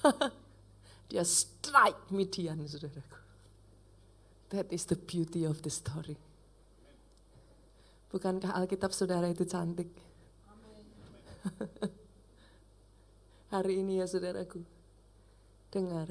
dia 1.10 1.22
strike 1.22 2.10
Midian, 2.10 2.58
saudaraku. 2.66 3.22
That 4.50 4.70
is 4.74 4.86
the 4.90 4.98
beauty 4.98 5.46
of 5.46 5.62
the 5.62 5.70
story. 5.70 6.18
Bukankah 8.14 8.54
Alkitab 8.54 8.94
saudara 8.94 9.30
itu 9.30 9.46
cantik? 9.46 9.90
Hari 13.54 13.86
ini 13.86 14.02
ya 14.02 14.06
saudaraku, 14.10 14.62
dengar, 15.70 16.10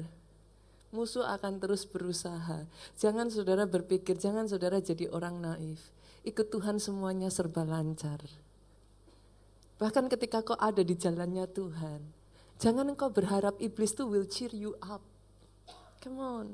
musuh 0.91 1.27
akan 1.27 1.59
terus 1.59 1.83
berusaha. 1.87 2.67
Jangan 2.95 3.27
saudara 3.27 3.67
berpikir, 3.67 4.15
jangan 4.15 4.47
saudara 4.47 4.79
jadi 4.79 5.11
orang 5.11 5.43
naif. 5.43 5.91
Ikut 6.23 6.51
Tuhan 6.51 6.79
semuanya 6.79 7.27
serba 7.27 7.67
lancar. 7.67 8.23
Bahkan 9.81 10.09
ketika 10.11 10.45
kau 10.45 10.57
ada 10.59 10.81
di 10.81 10.93
jalannya 10.93 11.45
Tuhan, 11.49 12.01
jangan 12.61 12.85
engkau 12.89 13.09
berharap 13.09 13.57
iblis 13.57 13.93
tuh 13.93 14.09
will 14.09 14.27
cheer 14.29 14.53
you 14.53 14.77
up. 14.81 15.01
Come 16.01 16.19
on 16.19 16.47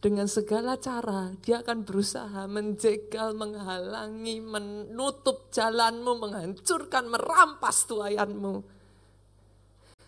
dengan 0.00 0.24
segala 0.24 0.80
cara 0.80 1.36
dia 1.44 1.60
akan 1.60 1.84
berusaha 1.84 2.48
menjegal, 2.48 3.36
menghalangi, 3.36 4.40
menutup 4.40 5.52
jalanmu, 5.52 6.16
menghancurkan, 6.16 7.04
merampas 7.12 7.84
tuayanmu. 7.84 8.64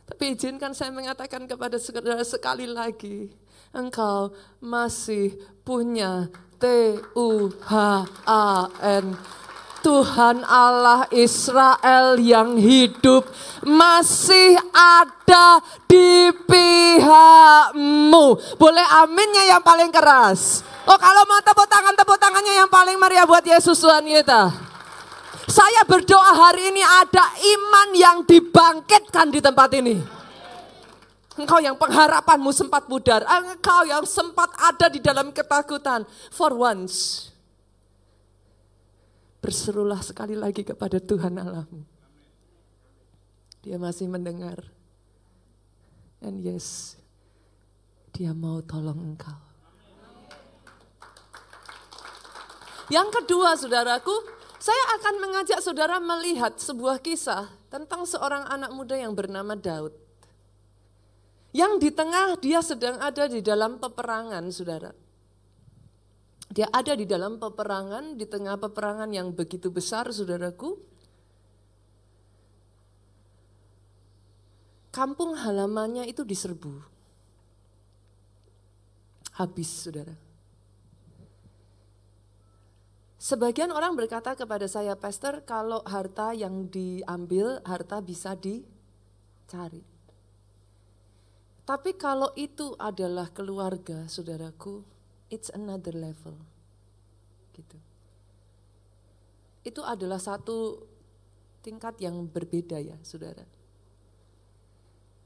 Tapi 0.09 0.33
izinkan 0.33 0.73
saya 0.73 0.91
mengatakan 0.93 1.45
kepada 1.45 1.77
saudara 1.77 2.25
sekali 2.25 2.65
lagi, 2.65 3.29
engkau 3.77 4.33
masih 4.65 5.37
punya 5.61 6.33
T-U-H-A-N 6.57 7.13
Tuhan 9.83 10.47
Allah 10.47 11.11
Israel 11.11 12.15
yang 12.23 12.55
hidup 12.55 13.27
masih 13.67 14.55
ada 14.71 15.59
di 15.91 16.31
pihakmu. 16.47 18.27
Boleh 18.57 18.87
aminnya 19.03 19.59
yang 19.59 19.62
paling 19.62 19.91
keras. 19.91 20.62
Oh 20.87 20.95
kalau 20.97 21.27
mau 21.27 21.43
tepuk 21.43 21.67
tangan, 21.67 21.99
tepuk 21.99 22.19
tangannya 22.23 22.55
yang 22.62 22.71
paling 22.71 22.95
meriah 22.95 23.27
buat 23.27 23.43
Yesus 23.43 23.83
Tuhan 23.83 24.07
kita. 24.07 24.55
Saya 25.51 25.83
berdoa 25.85 26.31
hari 26.31 26.71
ini 26.71 26.81
ada 26.81 27.27
iman 27.35 27.89
yang 27.99 28.23
dibangkitkan 28.23 29.35
di 29.35 29.43
tempat 29.43 29.69
ini. 29.75 29.99
Engkau 31.33 31.59
yang 31.59 31.75
pengharapanmu 31.75 32.55
sempat 32.55 32.87
pudar. 32.87 33.27
Engkau 33.27 33.83
yang 33.83 34.07
sempat 34.07 34.55
ada 34.62 34.87
di 34.87 35.03
dalam 35.03 35.35
ketakutan. 35.35 36.07
For 36.31 36.55
once 36.55 37.32
Berserulah 39.43 39.99
sekali 39.99 40.39
lagi 40.39 40.63
kepada 40.63 41.03
Tuhan 41.03 41.35
Allahmu. 41.35 41.83
Dia 43.67 43.75
masih 43.75 44.07
mendengar. 44.07 44.63
And 46.23 46.39
yes, 46.39 46.95
dia 48.15 48.31
mau 48.31 48.63
tolong 48.63 49.03
engkau. 49.03 49.35
Yang 52.87 53.09
kedua 53.19 53.59
saudaraku, 53.59 54.15
saya 54.63 54.85
akan 55.01 55.15
mengajak 55.19 55.59
saudara 55.59 55.99
melihat 55.99 56.55
sebuah 56.55 57.03
kisah 57.03 57.51
tentang 57.67 58.07
seorang 58.07 58.47
anak 58.47 58.71
muda 58.71 58.95
yang 58.95 59.11
bernama 59.11 59.59
Daud. 59.59 59.91
Yang 61.51 61.73
di 61.83 61.91
tengah 61.91 62.39
dia 62.39 62.63
sedang 62.63 63.03
ada 63.03 63.27
di 63.27 63.43
dalam 63.43 63.83
peperangan 63.83 64.47
saudara. 64.55 65.02
Dia 66.53 66.69
ada 66.69 66.93
di 66.93 67.09
dalam 67.09 67.41
peperangan, 67.41 68.21
di 68.21 68.29
tengah 68.29 68.61
peperangan 68.61 69.09
yang 69.09 69.33
begitu 69.33 69.73
besar, 69.73 70.13
saudaraku. 70.13 70.77
Kampung 74.93 75.33
halamannya 75.33 76.05
itu 76.05 76.21
diserbu. 76.29 76.85
Habis, 79.41 79.89
saudara. 79.89 80.13
Sebagian 83.17 83.73
orang 83.73 83.97
berkata 83.97 84.37
kepada 84.37 84.69
saya, 84.69 84.93
Pastor, 84.93 85.49
kalau 85.49 85.81
harta 85.89 86.37
yang 86.37 86.69
diambil, 86.69 87.65
harta 87.65 88.05
bisa 88.05 88.37
dicari. 88.37 89.81
Tapi 91.65 91.97
kalau 91.97 92.29
itu 92.37 92.77
adalah 92.77 93.33
keluarga, 93.33 94.05
saudaraku, 94.05 94.92
it's 95.33 95.49
another 95.57 95.97
level. 95.97 96.37
Gitu. 97.57 97.81
Itu 99.65 99.81
adalah 99.81 100.21
satu 100.21 100.85
tingkat 101.65 101.97
yang 102.05 102.29
berbeda 102.29 102.77
ya, 102.77 103.01
saudara. 103.01 103.49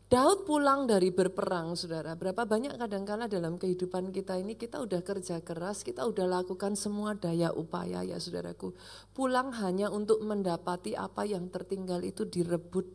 Daud 0.07 0.47
pulang 0.47 0.87
dari 0.87 1.11
berperang, 1.11 1.75
saudara. 1.75 2.15
Berapa 2.15 2.47
banyak 2.47 2.79
kadang-kala 2.79 3.27
dalam 3.27 3.59
kehidupan 3.59 4.15
kita 4.15 4.39
ini 4.39 4.55
kita 4.55 4.79
udah 4.79 5.03
kerja 5.03 5.43
keras, 5.43 5.83
kita 5.83 6.07
udah 6.07 6.31
lakukan 6.31 6.79
semua 6.79 7.19
daya 7.19 7.51
upaya 7.51 8.07
ya 8.07 8.15
saudaraku. 8.15 8.71
Pulang 9.11 9.51
hanya 9.59 9.91
untuk 9.91 10.23
mendapati 10.23 10.95
apa 10.95 11.27
yang 11.27 11.51
tertinggal 11.51 12.07
itu 12.07 12.23
direbut 12.23 12.87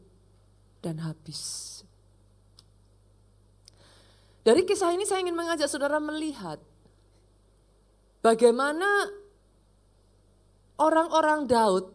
dan 0.80 1.04
habis. 1.04 1.84
Dari 4.48 4.64
kisah 4.64 4.96
ini 4.96 5.04
saya 5.04 5.20
ingin 5.20 5.36
mengajak 5.36 5.68
saudara 5.68 6.00
melihat 6.00 6.64
bagaimana 8.22 9.10
orang-orang 10.78 11.46
Daud 11.50 11.86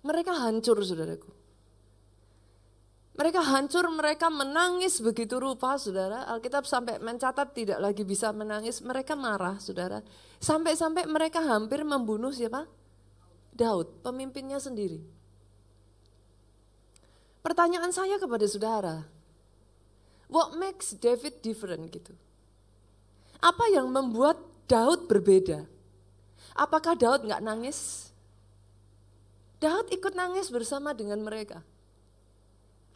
mereka 0.00 0.32
hancur 0.32 0.80
saudaraku. 0.80 1.40
Mereka 3.20 3.44
hancur, 3.52 3.84
mereka 3.92 4.32
menangis 4.32 4.96
begitu 5.04 5.36
rupa, 5.36 5.76
saudara. 5.76 6.24
Alkitab 6.24 6.64
sampai 6.64 6.96
mencatat 7.04 7.52
tidak 7.52 7.76
lagi 7.76 8.00
bisa 8.00 8.32
menangis, 8.32 8.80
mereka 8.80 9.12
marah, 9.12 9.60
saudara. 9.60 10.00
Sampai-sampai 10.40 11.04
mereka 11.04 11.44
hampir 11.44 11.84
membunuh 11.84 12.32
siapa? 12.32 12.64
Daud, 13.52 14.00
pemimpinnya 14.00 14.56
sendiri. 14.56 15.04
Pertanyaan 17.44 17.92
saya 17.92 18.16
kepada 18.16 18.48
saudara, 18.48 19.04
what 20.32 20.56
makes 20.56 20.96
David 20.96 21.44
different 21.44 21.92
gitu? 21.92 22.16
Apa 23.40 23.72
yang 23.72 23.88
membuat 23.88 24.36
Daud 24.68 25.08
berbeda? 25.08 25.64
Apakah 26.52 26.94
Daud 26.94 27.24
nggak 27.24 27.40
nangis? 27.40 28.10
Daud 29.60 29.92
ikut 29.92 30.16
nangis 30.16 30.48
bersama 30.48 30.96
dengan 30.96 31.20
mereka. 31.20 31.60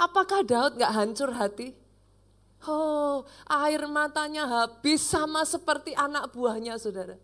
Apakah 0.01 0.43
Daud 0.43 0.81
gak 0.81 0.97
hancur 0.97 1.31
hati? 1.37 1.77
Oh, 2.65 3.29
air 3.47 3.85
matanya 3.85 4.49
habis 4.49 5.05
sama 5.05 5.45
seperti 5.45 5.93
anak 5.93 6.33
buahnya 6.33 6.81
saudara. 6.81 7.21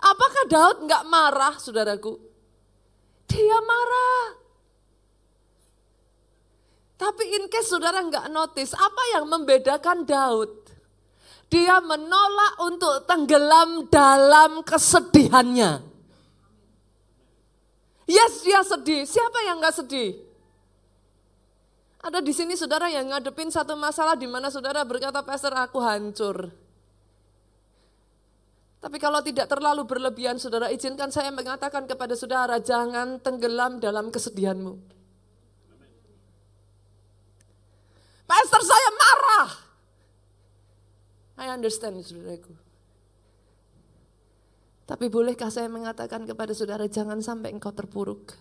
Apakah 0.00 0.44
Daud 0.48 0.76
gak 0.88 1.04
marah 1.06 1.54
saudaraku? 1.60 2.16
Dia 3.28 3.60
marah. 3.60 4.40
Tapi 6.96 7.24
in 7.36 7.44
case 7.52 7.68
saudara 7.68 8.00
nggak 8.00 8.32
notice, 8.32 8.72
apa 8.72 9.02
yang 9.12 9.28
membedakan 9.28 10.08
Daud? 10.08 10.65
Dia 11.46 11.78
menolak 11.78 12.54
untuk 12.62 13.06
tenggelam 13.06 13.86
dalam 13.86 14.66
kesedihannya. 14.66 15.82
Yes, 18.06 18.42
dia 18.42 18.62
sedih. 18.62 19.02
Siapa 19.06 19.38
yang 19.46 19.62
nggak 19.62 19.76
sedih? 19.82 20.26
Ada 22.06 22.22
di 22.22 22.30
sini 22.30 22.54
saudara 22.54 22.86
yang 22.86 23.10
ngadepin 23.10 23.50
satu 23.50 23.74
masalah 23.74 24.14
di 24.14 24.30
mana 24.30 24.46
saudara 24.46 24.86
berkata, 24.86 25.26
Pastor 25.26 25.54
aku 25.58 25.82
hancur. 25.82 26.54
Tapi 28.78 29.02
kalau 29.02 29.18
tidak 29.18 29.50
terlalu 29.50 29.82
berlebihan 29.82 30.38
saudara, 30.38 30.70
izinkan 30.70 31.10
saya 31.10 31.34
mengatakan 31.34 31.90
kepada 31.90 32.14
saudara, 32.14 32.62
jangan 32.62 33.18
tenggelam 33.18 33.82
dalam 33.82 34.14
kesedihanmu. 34.14 34.78
Pastor 38.26 38.62
saya. 38.62 38.85
I 41.36 41.52
understand 41.52 42.00
saudaraku. 42.00 42.56
Tapi 44.86 45.10
bolehkah 45.10 45.50
saya 45.50 45.66
mengatakan 45.66 46.22
kepada 46.24 46.54
saudara, 46.54 46.86
jangan 46.86 47.18
sampai 47.18 47.50
engkau 47.50 47.74
terpuruk. 47.74 48.38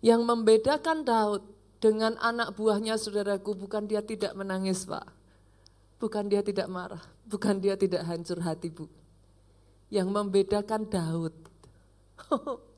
Yang 0.00 0.24
membedakan 0.24 1.04
Daud 1.04 1.44
dengan 1.78 2.16
anak 2.18 2.56
buahnya 2.56 2.96
saudaraku 2.96 3.54
bukan 3.54 3.84
dia 3.84 4.00
tidak 4.00 4.32
menangis 4.32 4.88
pak. 4.88 5.04
Bukan 6.00 6.26
dia 6.26 6.42
tidak 6.42 6.66
marah, 6.66 7.04
bukan 7.28 7.62
dia 7.62 7.78
tidak 7.78 8.02
hancur 8.02 8.42
hati 8.42 8.72
bu. 8.72 8.90
Yang 9.92 10.08
membedakan 10.10 10.88
Daud. 10.88 11.34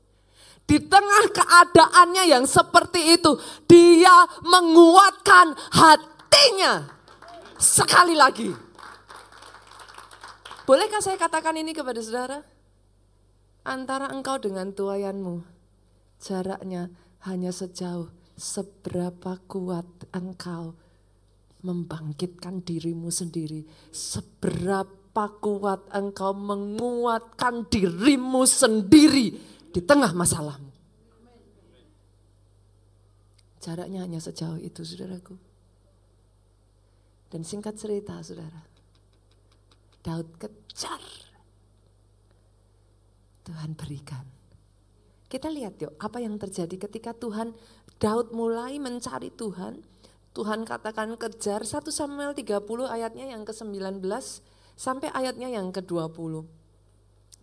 Di 0.69 0.77
tengah 0.81 1.25
keadaannya 1.29 2.23
yang 2.25 2.45
seperti 2.49 3.17
itu, 3.17 3.37
dia 3.69 4.25
menguatkan 4.41 5.53
hatinya. 5.73 6.89
Sekali 7.55 8.15
lagi. 8.15 8.51
Bolehkah 10.65 10.99
saya 10.99 11.15
katakan 11.15 11.55
ini 11.55 11.71
kepada 11.71 12.01
saudara? 12.01 12.41
Antara 13.65 14.09
engkau 14.13 14.37
dengan 14.37 14.73
tuayanmu, 14.73 15.41
jaraknya 16.21 16.89
hanya 17.25 17.49
sejauh 17.49 18.09
seberapa 18.37 19.41
kuat 19.45 19.87
engkau 20.13 20.77
membangkitkan 21.65 22.61
dirimu 22.61 23.09
sendiri, 23.09 23.65
seberapa 23.89 25.25
kuat 25.41 25.89
engkau 25.93 26.33
menguatkan 26.37 27.65
dirimu 27.69 28.45
sendiri 28.45 29.33
di 29.73 29.81
tengah 29.81 30.13
masalahmu. 30.13 30.69
Jaraknya 33.61 34.05
hanya 34.05 34.21
sejauh 34.21 34.61
itu, 34.61 34.85
saudaraku. 34.85 35.44
Dan 37.35 37.43
singkat 37.43 37.75
cerita, 37.75 38.15
saudara, 38.23 38.63
Daud 39.99 40.39
kejar. 40.39 41.03
Tuhan 43.43 43.75
berikan. 43.75 44.23
Kita 45.27 45.51
lihat 45.51 45.75
yuk 45.83 45.99
apa 45.99 46.23
yang 46.23 46.39
terjadi 46.39 46.87
ketika 46.87 47.11
Tuhan 47.11 47.51
Daud 47.99 48.31
mulai 48.31 48.79
mencari 48.79 49.35
Tuhan. 49.35 49.83
Tuhan 50.31 50.63
katakan 50.63 51.19
kejar 51.19 51.67
1 51.67 51.83
Samuel 51.91 52.31
30 52.31 52.55
ayatnya 52.87 53.27
yang 53.27 53.43
ke-19 53.43 53.99
sampai 54.79 55.11
ayatnya 55.11 55.51
yang 55.51 55.75
ke-20. 55.75 56.39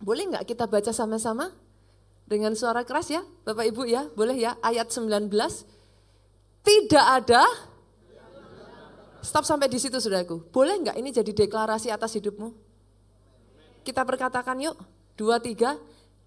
Boleh 0.01 0.23
nggak 0.33 0.49
kita 0.49 0.65
baca 0.65 0.89
sama-sama? 0.89 1.53
Dengan 2.25 2.57
suara 2.57 2.81
keras 2.81 3.13
ya, 3.13 3.21
Bapak 3.45 3.69
Ibu 3.69 3.85
ya, 3.85 4.09
boleh 4.17 4.41
ya, 4.41 4.57
ayat 4.65 4.89
19. 4.89 5.29
Tidak 6.65 7.05
ada, 7.21 7.45
stop 9.23 9.47
sampai 9.47 9.71
di 9.71 9.79
situ 9.79 9.97
saudaraku. 9.97 10.51
Boleh 10.51 10.77
nggak 10.83 10.99
ini 10.99 11.09
jadi 11.09 11.31
deklarasi 11.31 11.89
atas 11.89 12.13
hidupmu? 12.19 12.51
Kita 13.83 14.03
perkatakan 14.03 14.59
yuk, 14.61 14.75
dua, 15.15 15.39
tiga. 15.39 15.79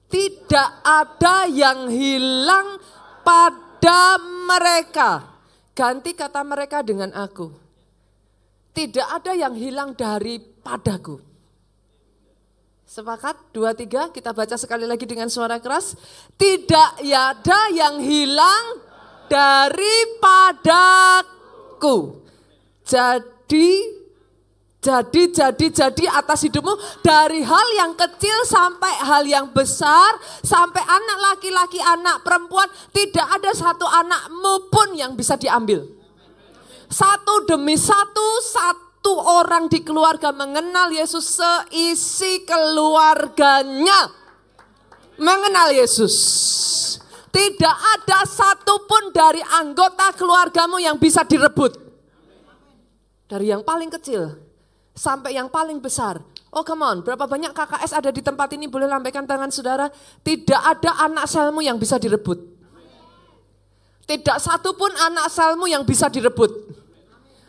Tidak 0.07 0.69
ada 0.87 1.51
yang 1.51 1.91
hilang 1.91 2.79
pada 3.27 4.17
mereka. 4.47 5.35
Ganti 5.77 6.15
kata 6.15 6.41
mereka 6.47 6.81
dengan 6.81 7.13
aku. 7.13 7.51
Tidak 8.71 9.09
ada 9.09 9.33
yang 9.35 9.57
hilang 9.57 9.97
daripadaku. 9.97 11.19
Sepakat? 12.87 13.51
Dua, 13.51 13.75
tiga, 13.75 14.15
kita 14.15 14.31
baca 14.31 14.55
sekali 14.55 14.87
lagi 14.87 15.05
dengan 15.11 15.27
suara 15.27 15.59
keras. 15.59 15.99
Tidak 16.39 17.03
ada 17.03 17.61
yang 17.75 17.99
hilang 17.99 18.79
daripadaku. 19.27 19.87
Jadi 22.87 23.97
jadi, 24.87 25.35
jadi, 25.35 25.67
jadi 25.67 26.05
atas 26.15 26.47
hidupmu 26.47 27.03
dari 27.03 27.43
hal 27.43 27.67
yang 27.75 27.93
kecil 27.99 28.47
sampai 28.47 28.93
hal 29.03 29.27
yang 29.27 29.51
besar, 29.51 30.15
sampai 30.47 30.79
anak 30.79 31.19
laki-laki, 31.33 31.83
anak 31.83 32.23
perempuan, 32.23 32.71
tidak 32.95 33.27
ada 33.27 33.51
satu 33.51 33.83
anakmu 33.83 34.71
pun 34.71 34.95
yang 34.95 35.19
bisa 35.19 35.35
diambil. 35.35 35.83
Satu 36.87 37.51
demi 37.51 37.75
satu, 37.75 38.27
satu 38.47 39.19
orang 39.19 39.67
di 39.67 39.83
keluarga 39.83 40.31
mengenal 40.31 40.95
Yesus 40.95 41.35
seisi 41.35 42.47
keluarganya. 42.47 44.15
Mengenal 45.19 45.75
Yesus. 45.75 46.15
Tidak 47.35 47.77
ada 47.99 48.23
satupun 48.23 49.11
dari 49.11 49.43
anggota 49.43 50.15
keluargamu 50.15 50.79
yang 50.79 50.95
bisa 50.95 51.27
direbut. 51.27 51.86
Dari 53.27 53.51
yang 53.51 53.67
paling 53.67 53.91
kecil 53.91 54.39
sampai 54.95 55.35
yang 55.35 55.51
paling 55.51 55.83
besar. 55.83 56.23
Oh 56.55 56.65
come 56.65 56.87
on, 56.87 57.05
berapa 57.05 57.29
banyak 57.29 57.53
KKS 57.53 58.01
ada 58.01 58.11
di 58.15 58.25
tempat 58.25 58.49
ini 58.57 58.65
boleh 58.65 58.89
lambaikan 58.89 59.29
tangan 59.29 59.53
saudara. 59.53 59.93
Tidak 60.25 60.63
ada 60.63 61.05
anak 61.05 61.29
selmu 61.29 61.61
yang 61.61 61.77
bisa 61.77 62.01
direbut. 62.01 62.39
Tidak 64.07 64.39
satu 64.39 64.73
pun 64.73 64.89
anak 64.95 65.29
selmu 65.29 65.67
yang 65.67 65.83
bisa 65.83 66.07
direbut. 66.07 66.49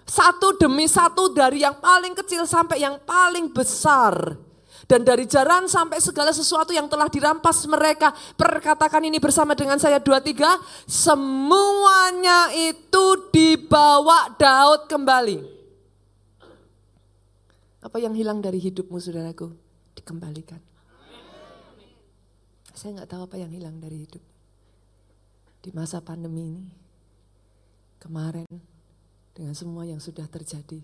Satu 0.03 0.57
demi 0.57 0.89
satu 0.89 1.29
dari 1.29 1.61
yang 1.61 1.77
paling 1.77 2.17
kecil 2.17 2.43
sampai 2.49 2.81
yang 2.81 2.97
paling 3.05 3.53
besar. 3.53 4.33
Dan 4.87 5.03
dari 5.03 5.27
jaran 5.27 5.67
sampai 5.67 5.99
segala 5.99 6.31
sesuatu 6.31 6.71
yang 6.71 6.87
telah 6.87 7.11
dirampas 7.11 7.67
mereka. 7.67 8.15
Perkatakan 8.39 9.03
ini 9.03 9.19
bersama 9.19 9.51
dengan 9.51 9.75
saya 9.77 9.99
dua 9.99 10.23
tiga. 10.23 10.57
Semuanya 10.87 12.55
itu 12.55 13.29
dibawa 13.29 14.31
Daud 14.39 14.87
kembali. 14.87 15.56
Apa 17.87 18.03
yang 18.03 18.11
hilang 18.19 18.43
dari 18.43 18.59
hidupmu 18.59 18.99
saudaraku? 18.99 19.55
Dikembalikan. 19.95 20.59
Saya 22.75 22.99
nggak 22.99 23.07
tahu 23.15 23.21
apa 23.31 23.39
yang 23.39 23.47
hilang 23.47 23.79
dari 23.79 24.03
hidup. 24.03 24.19
Di 25.63 25.71
masa 25.71 26.03
pandemi 26.03 26.51
ini. 26.51 26.75
Kemarin 28.03 28.51
dengan 29.31 29.55
semua 29.55 29.87
yang 29.87 30.03
sudah 30.03 30.27
terjadi. 30.27 30.83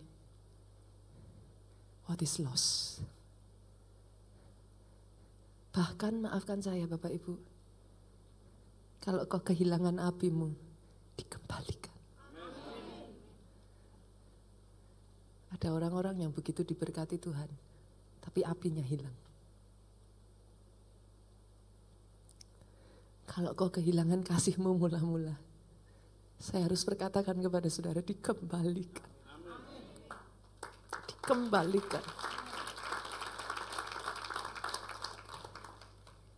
What 2.08 2.24
is 2.24 2.40
lost? 2.40 3.04
Bahkan 5.76 6.24
maafkan 6.24 6.64
saya 6.64 6.88
Bapak 6.88 7.12
Ibu. 7.12 7.36
Kalau 9.04 9.28
kau 9.28 9.44
kehilangan 9.44 10.00
apimu, 10.00 10.56
dikembalikan. 11.20 11.93
Ada 15.54 15.70
orang-orang 15.70 16.26
yang 16.26 16.32
begitu 16.34 16.66
diberkati 16.66 17.22
Tuhan, 17.22 17.48
tapi 18.26 18.42
apinya 18.42 18.82
hilang. 18.82 19.14
Kalau 23.30 23.54
kau 23.58 23.70
kehilangan 23.70 24.26
kasihmu 24.26 24.78
mula-mula, 24.78 25.38
saya 26.38 26.68
harus 26.68 26.86
berkatakan 26.86 27.38
kepada 27.40 27.70
saudara, 27.70 28.02
dikembalikan. 28.02 29.10
Dikembalikan. 31.10 32.06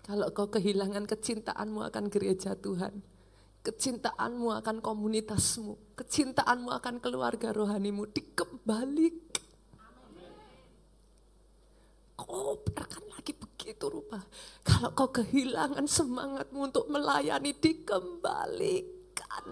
Kalau 0.06 0.30
kau 0.32 0.47
kehilangan 0.54 1.10
kecintaanmu 1.10 1.82
akan 1.89 2.13
gereja 2.13 2.54
Tuhan, 2.54 3.01
kecintaanmu 3.65 4.54
akan 4.62 4.78
komunitasmu, 4.78 5.97
kecintaanmu 5.97 6.69
akan 6.69 7.01
keluarga 7.01 7.49
rohanimu, 7.49 8.06
dikembalikan. 8.13 9.41
Kau 12.15 12.62
akan 12.62 13.04
lagi 13.10 13.34
begitu 13.34 13.89
rupa. 13.89 14.21
Kalau 14.62 14.93
kau 14.93 15.10
kehilangan 15.10 15.89
semangatmu 15.89 16.60
untuk 16.62 16.86
melayani, 16.93 17.58
dikembalikan. 17.58 19.45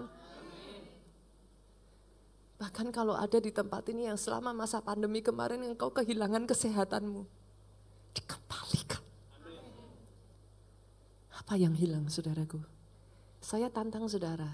Bahkan 2.54 2.94
kalau 2.94 3.18
ada 3.18 3.42
di 3.42 3.50
tempat 3.50 3.90
ini 3.90 4.06
yang 4.06 4.16
selama 4.16 4.54
masa 4.54 4.78
pandemi 4.78 5.20
kemarin 5.20 5.60
engkau 5.66 5.90
kehilangan 5.90 6.46
kesehatanmu. 6.46 7.26
Dikembalikan. 8.14 9.02
Apa 11.34 11.58
yang 11.58 11.74
hilang 11.76 12.08
saudaraku? 12.08 12.73
Saya 13.44 13.68
tantang 13.68 14.08
saudara. 14.08 14.48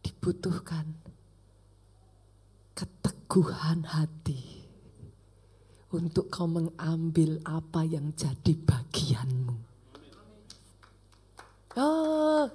Dibutuhkan 0.00 0.88
keteguhan 2.72 3.84
hati 3.84 4.64
untuk 5.92 6.32
kau 6.32 6.48
mengambil 6.48 7.36
apa 7.44 7.84
yang 7.84 8.16
jadi 8.16 8.56
bagianmu. 8.56 9.52
Oh, 11.76 12.48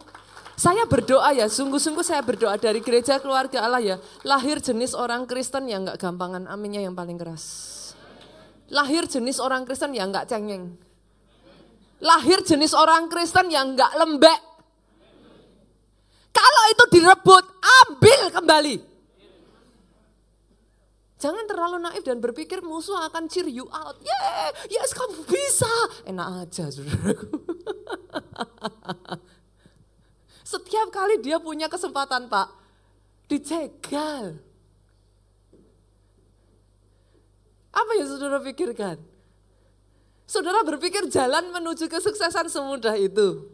saya 0.57 0.89
berdoa 0.89 1.29
ya, 1.37 1.45
sungguh-sungguh 1.45 2.01
saya 2.01 2.25
berdoa 2.25 2.57
dari 2.57 2.81
gereja 2.81 3.21
keluarga 3.21 3.61
Allah 3.61 3.85
ya. 3.85 3.95
Lahir 4.25 4.57
jenis 4.57 4.97
orang 4.97 5.29
Kristen 5.29 5.69
yang 5.69 5.85
nggak 5.85 6.01
gampangan, 6.01 6.49
aminnya 6.49 6.81
yang 6.81 6.97
paling 6.97 7.21
keras. 7.21 7.77
Lahir 8.73 9.05
jenis 9.05 9.37
orang 9.37 9.61
Kristen 9.61 9.93
yang 9.93 10.09
nggak 10.09 10.25
cengeng. 10.25 10.73
Lahir 12.01 12.41
jenis 12.41 12.73
orang 12.73 13.13
Kristen 13.13 13.53
yang 13.53 13.77
nggak 13.77 13.93
lembek. 13.93 14.50
Kalau 16.61 16.77
itu 16.77 16.85
direbut, 16.93 17.45
ambil 17.65 18.21
kembali. 18.29 18.75
Jangan 21.17 21.49
terlalu 21.49 21.81
naif 21.81 22.05
dan 22.05 22.21
berpikir 22.21 22.61
musuh 22.61 23.01
akan 23.09 23.25
cheer 23.25 23.49
you 23.49 23.65
out. 23.73 23.97
Yeah, 24.05 24.53
yes 24.69 24.93
kamu 24.93 25.25
bisa. 25.25 25.73
Enak 26.05 26.45
aja 26.45 26.69
saudaraku. 26.69 27.33
Setiap 30.53 30.93
kali 30.93 31.17
dia 31.25 31.41
punya 31.41 31.65
kesempatan 31.65 32.29
Pak, 32.29 32.53
dicegal. 33.25 34.37
Apa 37.73 37.91
yang 37.97 38.05
saudara 38.05 38.37
pikirkan? 38.37 39.01
Saudara 40.29 40.61
berpikir 40.61 41.09
jalan 41.09 41.49
menuju 41.49 41.89
kesuksesan 41.89 42.53
semudah 42.53 42.93
itu. 43.01 43.49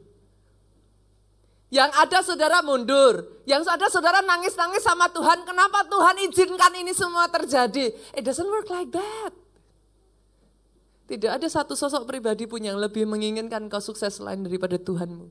Yang 1.67 1.91
ada 1.99 2.19
saudara 2.23 2.57
mundur, 2.63 3.43
yang 3.43 3.59
ada 3.67 3.91
saudara 3.91 4.23
nangis-nangis 4.23 4.87
sama 4.87 5.11
Tuhan, 5.11 5.43
kenapa 5.43 5.83
Tuhan 5.83 6.15
izinkan 6.23 6.71
ini 6.79 6.95
semua 6.95 7.27
terjadi? 7.27 7.91
It 8.15 8.23
doesn't 8.23 8.47
work 8.47 8.71
like 8.71 8.87
that. 8.95 9.35
Tidak 11.11 11.27
ada 11.27 11.47
satu 11.47 11.75
sosok 11.75 12.07
pribadi 12.07 12.47
pun 12.47 12.63
yang 12.63 12.79
lebih 12.79 13.03
menginginkan 13.07 13.67
kau 13.67 13.83
sukses 13.83 14.19
selain 14.19 14.43
daripada 14.43 14.79
Tuhanmu. 14.79 15.27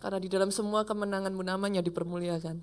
Karena 0.00 0.18
di 0.20 0.28
dalam 0.32 0.48
semua 0.52 0.84
kemenanganmu 0.84 1.40
namanya 1.40 1.80
dipermuliakan. 1.84 2.60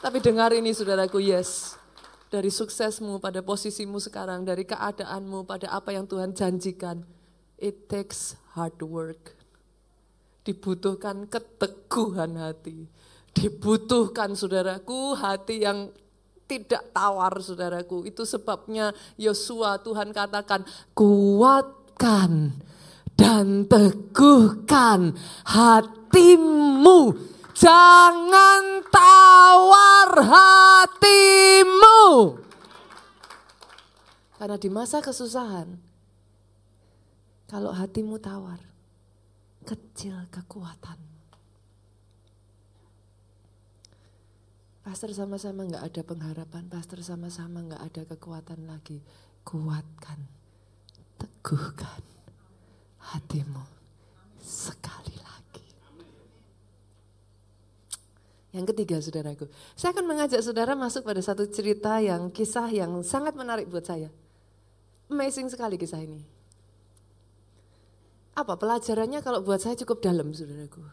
Tapi 0.00 0.18
dengar 0.24 0.56
ini 0.56 0.72
saudaraku, 0.72 1.20
yes. 1.20 1.76
Dari 2.32 2.48
suksesmu 2.48 3.16
pada 3.20 3.44
posisimu 3.44 3.96
sekarang, 4.00 4.44
dari 4.44 4.64
keadaanmu 4.64 5.44
pada 5.44 5.72
apa 5.72 5.92
yang 5.92 6.04
Tuhan 6.04 6.36
janjikan. 6.36 7.04
It 7.56 7.88
takes 7.88 8.36
hard 8.56 8.76
work. 8.84 9.35
Dibutuhkan 10.46 11.26
keteguhan 11.26 12.38
hati. 12.38 12.86
Dibutuhkan 13.34 14.38
saudaraku 14.38 15.18
hati 15.18 15.66
yang 15.66 15.90
tidak 16.46 16.94
tawar 16.94 17.34
saudaraku. 17.42 18.06
Itu 18.06 18.22
sebabnya 18.22 18.94
Yosua 19.18 19.82
Tuhan 19.82 20.14
katakan 20.14 20.62
kuatkan 20.94 22.54
dan 23.18 23.66
teguhkan 23.66 25.18
hatimu. 25.42 27.18
Jangan 27.56 28.84
tawar 28.92 30.10
hatimu. 30.22 32.00
Karena 34.36 34.56
di 34.60 34.68
masa 34.68 35.00
kesusahan, 35.00 35.80
kalau 37.48 37.72
hatimu 37.72 38.20
tawar, 38.20 38.60
kecil 39.66 40.14
kekuatan. 40.30 40.98
Pastor 44.86 45.10
sama-sama 45.10 45.66
nggak 45.66 45.82
ada 45.82 46.02
pengharapan, 46.06 46.70
pastor 46.70 47.02
sama-sama 47.02 47.58
nggak 47.66 47.82
ada 47.82 48.02
kekuatan 48.06 48.70
lagi. 48.70 49.02
Kuatkan, 49.42 50.22
teguhkan 51.18 52.02
hatimu 53.10 53.66
sekali 54.38 55.18
lagi. 55.18 55.66
Yang 58.54 58.66
ketiga 58.70 58.96
saudaraku, 59.02 59.50
saya 59.74 59.90
akan 59.90 60.06
mengajak 60.06 60.38
saudara 60.38 60.78
masuk 60.78 61.02
pada 61.02 61.18
satu 61.18 61.50
cerita 61.50 61.98
yang 61.98 62.30
kisah 62.30 62.70
yang 62.70 63.02
sangat 63.02 63.34
menarik 63.34 63.66
buat 63.66 63.82
saya. 63.82 64.14
Amazing 65.10 65.50
sekali 65.50 65.74
kisah 65.74 66.02
ini. 66.02 66.35
Apa 68.36 68.60
pelajarannya 68.60 69.24
kalau 69.24 69.40
buat 69.40 69.64
saya 69.64 69.80
cukup 69.80 70.04
dalam 70.04 70.28
saudaraku. 70.36 70.84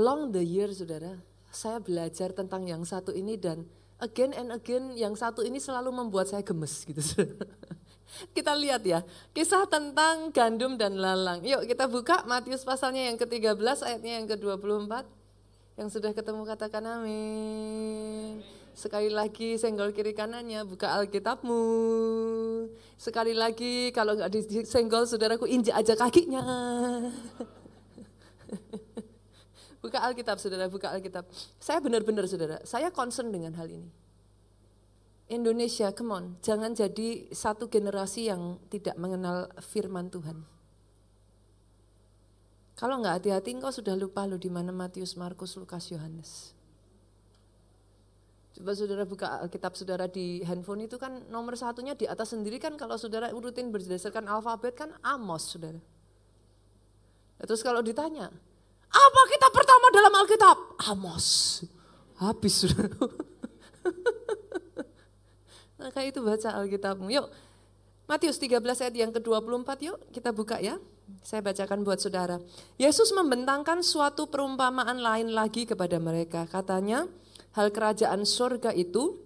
Along 0.00 0.32
the 0.32 0.40
year 0.40 0.72
saudara, 0.72 1.20
saya 1.52 1.76
belajar 1.76 2.32
tentang 2.32 2.64
yang 2.64 2.88
satu 2.88 3.12
ini 3.12 3.36
dan 3.36 3.68
again 4.00 4.32
and 4.32 4.48
again 4.48 4.96
yang 4.96 5.12
satu 5.12 5.44
ini 5.44 5.60
selalu 5.60 5.92
membuat 5.92 6.32
saya 6.32 6.40
gemes 6.40 6.88
gitu. 6.88 7.00
Kita 8.36 8.56
lihat 8.56 8.80
ya, 8.86 9.04
kisah 9.36 9.68
tentang 9.68 10.32
gandum 10.32 10.80
dan 10.80 10.96
lalang. 10.96 11.42
Yuk 11.44 11.66
kita 11.66 11.90
buka 11.90 12.22
Matius 12.24 12.62
pasalnya 12.62 13.12
yang 13.12 13.18
ke-13 13.18 13.82
ayatnya 13.82 14.22
yang 14.22 14.26
ke-24. 14.30 15.04
Yang 15.76 15.88
sudah 16.00 16.14
ketemu 16.14 16.46
katakan 16.46 16.86
amin. 16.86 18.40
Sekali 18.76 19.08
lagi 19.08 19.56
senggol 19.56 19.96
kiri 19.96 20.12
kanannya, 20.12 20.60
buka 20.68 20.92
Alkitabmu. 21.00 21.64
Sekali 23.00 23.32
lagi 23.32 23.88
kalau 23.96 24.12
nggak 24.12 24.28
disenggol 24.28 25.08
saudaraku 25.08 25.48
injak 25.48 25.80
aja 25.80 25.96
kakinya. 25.96 26.44
buka 29.80 30.04
Alkitab 30.04 30.36
saudara, 30.36 30.68
buka 30.68 30.92
Alkitab. 30.92 31.24
Saya 31.56 31.80
benar-benar 31.80 32.28
saudara, 32.28 32.60
saya 32.68 32.92
concern 32.92 33.32
dengan 33.32 33.56
hal 33.56 33.72
ini. 33.72 33.88
Indonesia, 35.32 35.88
come 35.96 36.12
on, 36.12 36.24
jangan 36.44 36.76
jadi 36.76 37.32
satu 37.32 37.72
generasi 37.72 38.28
yang 38.28 38.60
tidak 38.68 39.00
mengenal 39.00 39.48
firman 39.64 40.12
Tuhan. 40.12 40.44
Kalau 42.76 43.00
nggak 43.00 43.24
hati-hati 43.24 43.56
engkau 43.56 43.72
sudah 43.72 43.96
lupa 43.96 44.28
lo 44.28 44.36
di 44.36 44.52
mana 44.52 44.68
Matius, 44.68 45.16
Markus, 45.16 45.56
Lukas, 45.56 45.88
Yohanes. 45.88 46.55
Coba 48.56 48.72
saudara 48.72 49.04
buka 49.04 49.44
kitab 49.52 49.76
saudara 49.76 50.08
di 50.08 50.40
handphone 50.40 50.88
itu 50.88 50.96
kan 50.96 51.28
nomor 51.28 51.60
satunya 51.60 51.92
di 51.92 52.08
atas 52.08 52.32
sendiri 52.32 52.56
kan 52.56 52.72
kalau 52.80 52.96
saudara 52.96 53.28
urutin 53.36 53.68
berdasarkan 53.68 54.24
alfabet 54.24 54.72
kan 54.72 54.96
Amos 55.04 55.52
saudara. 55.52 55.76
Terus 57.36 57.60
kalau 57.60 57.84
ditanya, 57.84 58.32
apa 58.88 59.20
kitab 59.28 59.52
pertama 59.52 59.92
dalam 59.92 60.12
Alkitab? 60.24 60.56
Amos. 60.88 61.26
Habis 62.16 62.64
saudara. 62.64 62.96
Maka 65.76 66.00
itu 66.08 66.24
baca 66.24 66.56
Alkitabmu. 66.56 67.12
Yuk, 67.12 67.28
Matius 68.08 68.40
13 68.40 68.64
ayat 68.64 68.94
yang 68.96 69.12
ke-24 69.12 69.68
yuk 69.84 70.00
kita 70.16 70.32
buka 70.32 70.56
ya. 70.64 70.80
Saya 71.20 71.44
bacakan 71.44 71.84
buat 71.84 72.00
saudara. 72.00 72.40
Yesus 72.80 73.12
membentangkan 73.12 73.84
suatu 73.84 74.32
perumpamaan 74.32 74.96
lain 74.96 75.36
lagi 75.36 75.68
kepada 75.68 76.00
mereka. 76.00 76.48
Katanya, 76.48 77.04
hal 77.56 77.72
kerajaan 77.72 78.22
surga 78.22 78.76
itu 78.76 79.16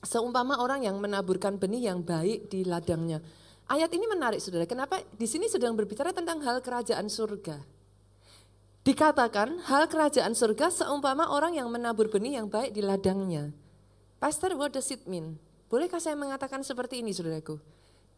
seumpama 0.00 0.62
orang 0.62 0.86
yang 0.86 0.96
menaburkan 1.02 1.58
benih 1.58 1.90
yang 1.90 2.00
baik 2.00 2.48
di 2.48 2.62
ladangnya. 2.62 3.18
Ayat 3.66 3.90
ini 3.90 4.06
menarik 4.06 4.38
saudara. 4.38 4.66
Kenapa? 4.66 5.02
Di 5.14 5.26
sini 5.26 5.46
sedang 5.46 5.74
berbicara 5.74 6.14
tentang 6.14 6.42
hal 6.42 6.62
kerajaan 6.62 7.06
surga. 7.10 7.58
Dikatakan 8.80 9.60
hal 9.68 9.86
kerajaan 9.92 10.32
surga 10.32 10.72
seumpama 10.72 11.28
orang 11.28 11.58
yang 11.58 11.68
menabur 11.68 12.08
benih 12.08 12.40
yang 12.40 12.48
baik 12.48 12.72
di 12.72 12.80
ladangnya. 12.80 13.52
Pastor, 14.16 14.56
what 14.56 14.72
does 14.72 14.88
it 14.88 15.04
mean? 15.04 15.36
Bolehkah 15.68 16.00
saya 16.00 16.16
mengatakan 16.16 16.64
seperti 16.64 17.04
ini 17.04 17.12
saudaraku? 17.12 17.60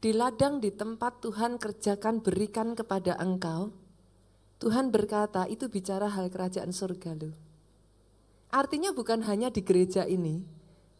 di 0.03 0.11
ladang 0.11 0.59
di 0.59 0.75
tempat 0.75 1.23
Tuhan 1.23 1.63
kerjakan 1.63 2.27
berikan 2.27 2.75
kepada 2.75 3.15
engkau, 3.23 3.71
Tuhan 4.59 4.91
berkata 4.91 5.47
itu 5.47 5.71
bicara 5.71 6.11
hal 6.11 6.27
kerajaan 6.27 6.75
surga 6.75 7.15
loh. 7.15 7.31
Artinya 8.53 8.93
bukan 8.93 9.25
hanya 9.25 9.49
di 9.49 9.65
gereja 9.65 10.05
ini, 10.05 10.45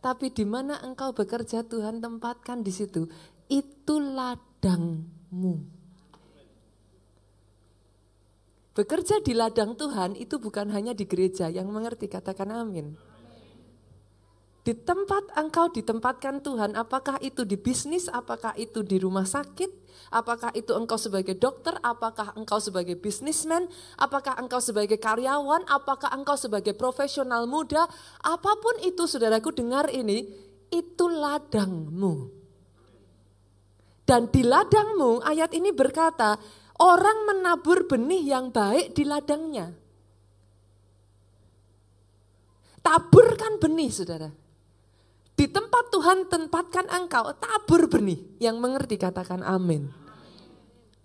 tapi 0.01 0.33
di 0.33 0.49
mana 0.49 0.81
engkau 0.81 1.13
bekerja 1.13 1.63
Tuhan 1.69 2.01
tempatkan 2.01 2.65
di 2.65 2.73
situ. 2.73 3.13
Itu 3.47 4.01
ladangmu. 4.01 5.55
Bekerja 8.73 9.21
di 9.21 9.37
ladang 9.37 9.77
Tuhan 9.77 10.17
itu 10.17 10.41
bukan 10.41 10.73
hanya 10.73 10.97
di 10.97 11.05
gereja 11.05 11.53
yang 11.53 11.69
mengerti, 11.69 12.09
katakan 12.09 12.49
amin. 12.57 12.97
Di 14.63 14.79
tempat 14.79 15.35
engkau 15.35 15.75
ditempatkan 15.75 16.39
Tuhan, 16.39 16.79
apakah 16.79 17.19
itu 17.19 17.43
di 17.43 17.59
bisnis, 17.59 18.07
apakah 18.07 18.55
itu 18.55 18.87
di 18.87 18.95
rumah 19.03 19.27
sakit, 19.27 19.67
apakah 20.15 20.55
itu 20.55 20.71
engkau 20.71 20.95
sebagai 20.95 21.35
dokter, 21.35 21.75
apakah 21.83 22.31
engkau 22.39 22.63
sebagai 22.63 22.95
bisnismen, 22.95 23.67
apakah 23.99 24.39
engkau 24.39 24.63
sebagai 24.63 25.03
karyawan, 25.03 25.67
apakah 25.67 26.15
engkau 26.15 26.39
sebagai 26.39 26.79
profesional 26.79 27.51
muda, 27.51 27.91
apa 28.23 28.53
pun 28.63 28.79
itu 28.87 29.03
saudaraku 29.03 29.51
dengar 29.51 29.91
ini, 29.91 30.31
itu 30.71 31.05
ladangmu. 31.11 32.31
Dan 34.07 34.31
di 34.31 34.47
ladangmu 34.47 35.27
ayat 35.27 35.59
ini 35.59 35.75
berkata, 35.75 36.39
orang 36.79 37.35
menabur 37.35 37.91
benih 37.91 38.31
yang 38.31 38.55
baik 38.55 38.95
di 38.95 39.03
ladangnya. 39.11 39.75
Taburkan 42.79 43.59
benih 43.59 43.91
saudara 43.91 44.42
di 45.43 45.51
tempat 45.51 45.91
Tuhan 45.91 46.31
tempatkan 46.31 46.87
engkau, 46.87 47.35
tabur 47.35 47.91
benih. 47.91 48.15
Yang 48.39 48.57
mengerti 48.63 48.95
katakan 48.95 49.43
amin. 49.43 49.91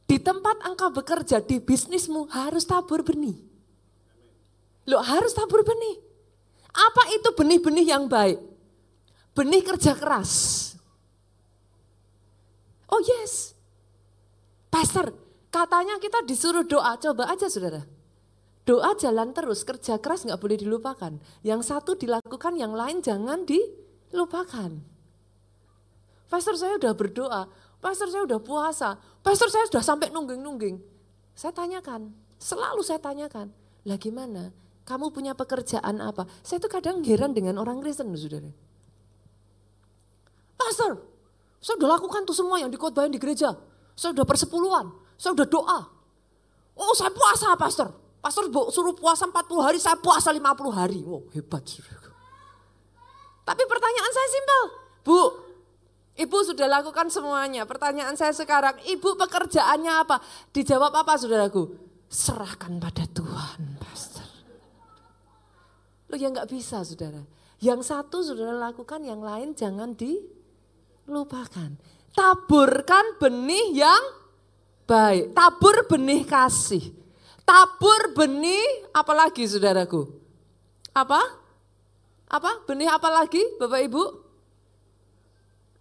Di 0.06 0.21
tempat 0.21 0.62
engkau 0.62 0.93
bekerja, 0.93 1.41
di 1.41 1.58
bisnismu 1.58 2.30
harus 2.30 2.69
tabur 2.69 3.02
benih. 3.02 3.34
Lo 4.86 5.02
harus 5.02 5.34
tabur 5.34 5.65
benih. 5.65 5.97
Apa 6.69 7.17
itu 7.17 7.34
benih-benih 7.34 7.89
yang 7.89 8.06
baik? 8.06 8.38
Benih 9.34 9.65
kerja 9.65 9.97
keras. 9.97 10.30
Oh 12.93 13.02
yes. 13.02 13.58
Pastor, 14.69 15.17
katanya 15.50 15.97
kita 15.97 16.21
disuruh 16.30 16.62
doa. 16.62 16.93
Coba 17.02 17.34
aja 17.34 17.50
saudara. 17.50 17.89
Doa 18.69 18.93
jalan 19.02 19.34
terus, 19.34 19.65
kerja 19.65 19.97
keras 19.97 20.30
nggak 20.30 20.38
boleh 20.38 20.62
dilupakan. 20.62 21.17
Yang 21.41 21.73
satu 21.73 21.97
dilakukan, 21.97 22.54
yang 22.54 22.78
lain 22.78 23.02
jangan 23.02 23.41
di 23.41 23.87
lupakan. 24.12 24.72
Pastor 26.28 26.60
saya 26.60 26.76
udah 26.76 26.91
berdoa, 26.91 27.48
pastor 27.80 28.12
saya 28.12 28.28
udah 28.28 28.39
puasa, 28.43 29.00
pastor 29.24 29.48
saya 29.48 29.65
sudah 29.72 29.84
sampai 29.84 30.12
nungging-nungging. 30.12 30.76
Saya 31.32 31.56
tanyakan, 31.56 32.12
selalu 32.36 32.84
saya 32.84 33.00
tanyakan, 33.00 33.48
lah 33.88 33.96
gimana? 33.96 34.52
Kamu 34.84 35.12
punya 35.12 35.36
pekerjaan 35.36 36.00
apa? 36.04 36.28
Saya 36.43 36.60
tuh 36.60 36.72
kadang 36.72 37.04
heran 37.04 37.32
dengan 37.32 37.60
orang 37.60 37.80
Kristen, 37.80 38.12
saudara. 38.15 38.52
Pastor, 40.60 41.00
saya 41.63 41.76
udah 41.80 41.89
lakukan 42.00 42.24
tuh 42.28 42.36
semua 42.36 42.60
yang 42.60 42.72
dikotbahin 42.72 43.12
di 43.12 43.20
gereja. 43.20 43.56
Saya 43.96 44.13
udah 44.13 44.26
persepuluhan, 44.28 44.91
saya 45.15 45.32
udah 45.36 45.48
doa. 45.48 45.80
Oh 46.78 46.93
saya 46.93 47.10
puasa 47.10 47.58
pastor. 47.58 47.89
Pastor 48.22 48.50
suruh 48.70 48.93
puasa 48.93 49.26
40 49.26 49.65
hari, 49.65 49.78
saya 49.82 49.98
puasa 49.98 50.30
50 50.30 50.43
hari. 50.70 51.00
Wow 51.02 51.26
hebat. 51.34 51.65
Saudara. 51.65 52.07
Tapi 53.48 53.64
pertanyaan 53.64 54.12
saya 54.12 54.28
simpel, 54.28 54.62
Bu, 55.08 55.22
Ibu 56.18 56.38
sudah 56.44 56.68
lakukan 56.68 57.08
semuanya. 57.08 57.64
Pertanyaan 57.64 58.20
saya 58.20 58.36
sekarang, 58.36 58.76
Ibu 58.84 59.16
pekerjaannya 59.16 59.94
apa? 60.04 60.20
Dijawab 60.52 60.92
apa 60.92 61.16
saudaraku? 61.16 61.72
Serahkan 62.12 62.76
pada 62.82 63.08
Tuhan, 63.08 63.80
Pastor. 63.80 64.28
Lo 66.12 66.16
yang 66.20 66.36
nggak 66.36 66.52
bisa 66.52 66.84
saudara. 66.84 67.24
Yang 67.64 67.88
satu 67.88 68.20
saudara 68.20 68.58
lakukan, 68.58 69.00
yang 69.08 69.24
lain 69.24 69.56
jangan 69.56 69.96
dilupakan. 69.96 71.72
Taburkan 72.12 73.22
benih 73.22 73.78
yang 73.78 74.04
baik. 74.90 75.38
Tabur 75.38 75.86
benih 75.86 76.26
kasih. 76.26 76.82
Tabur 77.46 78.12
benih 78.18 78.90
apalagi 78.90 79.46
saudaraku? 79.46 80.10
Apa? 80.98 81.47
Apa? 82.28 82.68
Benih 82.68 82.92
apa 82.92 83.08
lagi 83.08 83.40
Bapak 83.56 83.82
Ibu? 83.88 84.04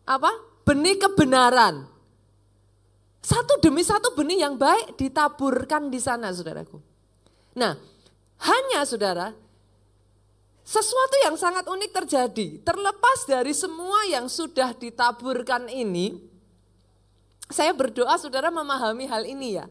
Apa? 0.06 0.30
Benih 0.62 0.98
kebenaran. 0.98 1.86
Satu 3.22 3.58
demi 3.58 3.82
satu 3.82 4.14
benih 4.14 4.46
yang 4.46 4.54
baik 4.54 4.94
ditaburkan 4.94 5.90
di 5.90 5.98
sana 5.98 6.30
saudaraku. 6.30 6.78
Nah 7.58 7.74
hanya 8.38 8.86
saudara 8.86 9.34
sesuatu 10.66 11.16
yang 11.22 11.38
sangat 11.38 11.66
unik 11.66 11.90
terjadi. 11.94 12.58
Terlepas 12.66 13.26
dari 13.26 13.54
semua 13.54 14.02
yang 14.10 14.26
sudah 14.26 14.74
ditaburkan 14.74 15.70
ini, 15.70 16.18
saya 17.46 17.70
berdoa 17.70 18.18
saudara 18.18 18.50
memahami 18.50 19.06
hal 19.06 19.22
ini 19.22 19.62
ya. 19.62 19.70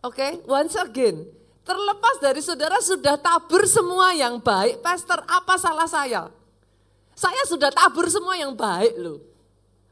Oke, 0.00 0.22
okay? 0.22 0.32
once 0.46 0.78
again, 0.78 1.26
Terlepas 1.60 2.16
dari 2.18 2.40
saudara 2.40 2.80
sudah 2.80 3.20
tabur 3.20 3.62
semua 3.68 4.16
yang 4.16 4.40
baik, 4.40 4.80
pastor 4.80 5.20
apa 5.28 5.54
salah 5.60 5.86
saya? 5.86 6.32
Saya 7.12 7.42
sudah 7.44 7.68
tabur 7.68 8.08
semua 8.08 8.32
yang 8.32 8.56
baik 8.56 8.96
loh. 8.96 9.30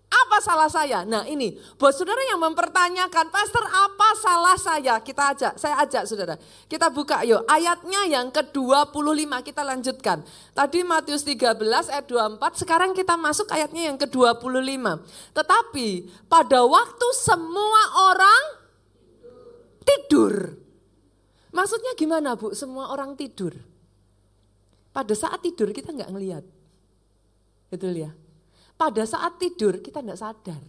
Apa 0.09 0.41
salah 0.41 0.73
saya? 0.73 1.05
Nah 1.05 1.29
ini, 1.29 1.53
buat 1.77 1.93
saudara 1.93 2.25
yang 2.33 2.41
mempertanyakan, 2.41 3.29
Pastor 3.29 3.61
apa 3.61 4.09
salah 4.17 4.57
saya? 4.57 4.97
Kita 5.05 5.37
ajak, 5.37 5.61
saya 5.61 5.77
ajak 5.85 6.09
saudara. 6.09 6.41
Kita 6.65 6.89
buka 6.89 7.21
yuk, 7.29 7.45
ayatnya 7.45 8.09
yang 8.09 8.33
ke-25 8.33 9.29
kita 9.45 9.61
lanjutkan. 9.69 10.25
Tadi 10.57 10.81
Matius 10.81 11.29
13 11.29 11.61
ayat 11.93 12.09
24, 12.09 12.41
sekarang 12.57 12.97
kita 12.97 13.21
masuk 13.21 13.53
ayatnya 13.53 13.93
yang 13.93 14.01
ke-25. 14.01 14.85
Tetapi 15.37 15.89
pada 16.25 16.65
waktu 16.65 17.09
semua 17.13 17.83
orang 18.09 18.43
tidur. 19.85 20.57
Maksudnya 21.53 21.93
gimana 21.97 22.37
Bu? 22.37 22.53
Semua 22.53 22.93
orang 22.93 23.17
tidur. 23.17 23.57
Pada 24.93 25.15
saat 25.15 25.41
tidur 25.41 25.73
kita 25.73 25.95
nggak 25.95 26.11
ngelihat. 26.13 26.45
Betul 27.69 27.95
ya? 27.97 28.11
Pada 28.79 29.03
saat 29.05 29.37
tidur 29.41 29.81
kita 29.81 30.01
nggak 30.05 30.21
sadar. 30.21 30.63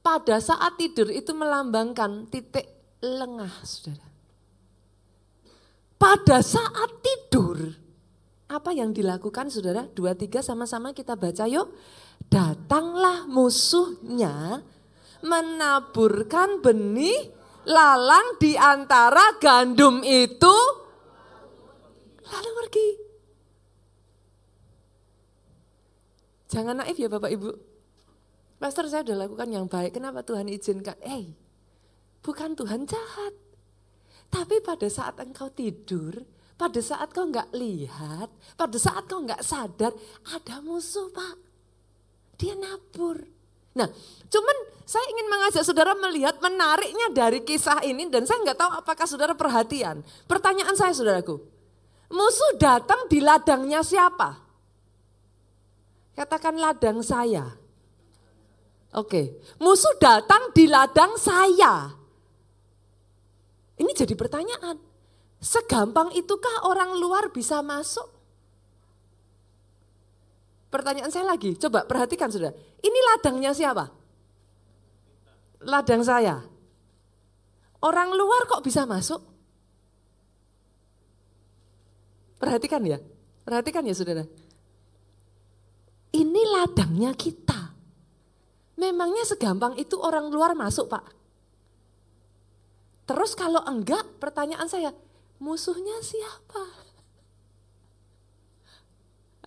Pada 0.00 0.40
saat 0.40 0.80
tidur 0.80 1.12
itu 1.12 1.36
melambangkan 1.36 2.24
titik 2.32 2.64
lengah, 3.04 3.52
saudara. 3.64 4.08
Pada 6.00 6.40
saat 6.40 7.04
tidur, 7.04 7.76
apa 8.48 8.72
yang 8.72 8.96
dilakukan 8.96 9.52
saudara? 9.52 9.84
Dua, 9.92 10.16
tiga 10.16 10.40
sama-sama 10.40 10.96
kita 10.96 11.12
baca 11.12 11.44
yuk. 11.44 11.68
Datanglah 12.32 13.28
musuhnya 13.28 14.64
menaburkan 15.20 16.64
benih 16.64 17.28
lalang 17.70 18.34
di 18.42 18.58
antara 18.58 19.38
gandum 19.38 20.02
itu 20.02 20.56
lalu 22.26 22.50
pergi. 22.66 22.88
Jangan 26.50 26.82
naif 26.82 26.98
ya 26.98 27.06
Bapak 27.06 27.30
Ibu. 27.30 27.50
Pastor 28.58 28.90
saya 28.90 29.06
sudah 29.06 29.24
lakukan 29.24 29.48
yang 29.48 29.70
baik, 29.70 29.96
kenapa 29.96 30.20
Tuhan 30.20 30.50
izinkan? 30.50 30.98
Eh, 31.00 31.08
hey, 31.08 31.24
bukan 32.20 32.52
Tuhan 32.58 32.84
jahat. 32.84 33.32
Tapi 34.28 34.60
pada 34.60 34.84
saat 34.90 35.16
engkau 35.16 35.48
tidur, 35.48 36.12
pada 36.60 36.76
saat 36.84 37.08
kau 37.16 37.24
nggak 37.24 37.56
lihat, 37.56 38.28
pada 38.60 38.76
saat 38.76 39.08
kau 39.08 39.24
nggak 39.24 39.40
sadar, 39.40 39.96
ada 40.28 40.60
musuh 40.60 41.08
pak. 41.08 41.40
Dia 42.36 42.52
nabur. 42.52 43.39
Nah, 43.74 43.86
cuman 44.26 44.56
saya 44.82 45.06
ingin 45.06 45.26
mengajak 45.30 45.62
saudara 45.62 45.94
melihat 45.94 46.34
menariknya 46.42 47.14
dari 47.14 47.46
kisah 47.46 47.78
ini 47.86 48.10
dan 48.10 48.26
saya 48.26 48.42
nggak 48.42 48.58
tahu 48.58 48.70
apakah 48.74 49.06
saudara 49.06 49.34
perhatian. 49.38 50.02
Pertanyaan 50.26 50.74
saya 50.74 50.90
saudaraku, 50.90 51.38
musuh 52.10 52.58
datang 52.58 53.06
di 53.06 53.22
ladangnya 53.22 53.86
siapa? 53.86 54.42
Katakan 56.18 56.58
ladang 56.58 57.00
saya. 57.06 57.46
Oke, 58.90 59.38
musuh 59.62 59.94
datang 60.02 60.50
di 60.50 60.66
ladang 60.66 61.14
saya. 61.14 61.94
Ini 63.78 63.90
jadi 63.94 64.18
pertanyaan. 64.18 64.76
Segampang 65.40 66.12
itukah 66.12 66.68
orang 66.68 67.00
luar 67.00 67.32
bisa 67.32 67.64
masuk? 67.64 68.19
Pertanyaan 70.70 71.10
saya 71.10 71.26
lagi, 71.26 71.58
coba 71.58 71.82
perhatikan 71.82 72.30
sudah. 72.30 72.54
Ini 72.78 72.98
ladangnya 73.10 73.50
siapa? 73.50 73.90
Ladang 75.66 76.06
saya. 76.06 76.38
Orang 77.82 78.14
luar 78.14 78.46
kok 78.46 78.62
bisa 78.62 78.86
masuk? 78.86 79.18
Perhatikan 82.38 82.80
ya, 82.86 83.02
perhatikan 83.42 83.82
ya 83.84 83.92
saudara. 83.92 84.24
Ini 86.14 86.42
ladangnya 86.54 87.12
kita. 87.18 87.74
Memangnya 88.80 89.26
segampang 89.26 89.76
itu 89.76 89.98
orang 90.00 90.32
luar 90.32 90.56
masuk 90.56 90.88
pak? 90.88 91.04
Terus 93.10 93.34
kalau 93.34 93.60
enggak, 93.66 94.06
pertanyaan 94.22 94.70
saya, 94.70 94.94
musuhnya 95.42 95.98
siapa? 96.00 96.64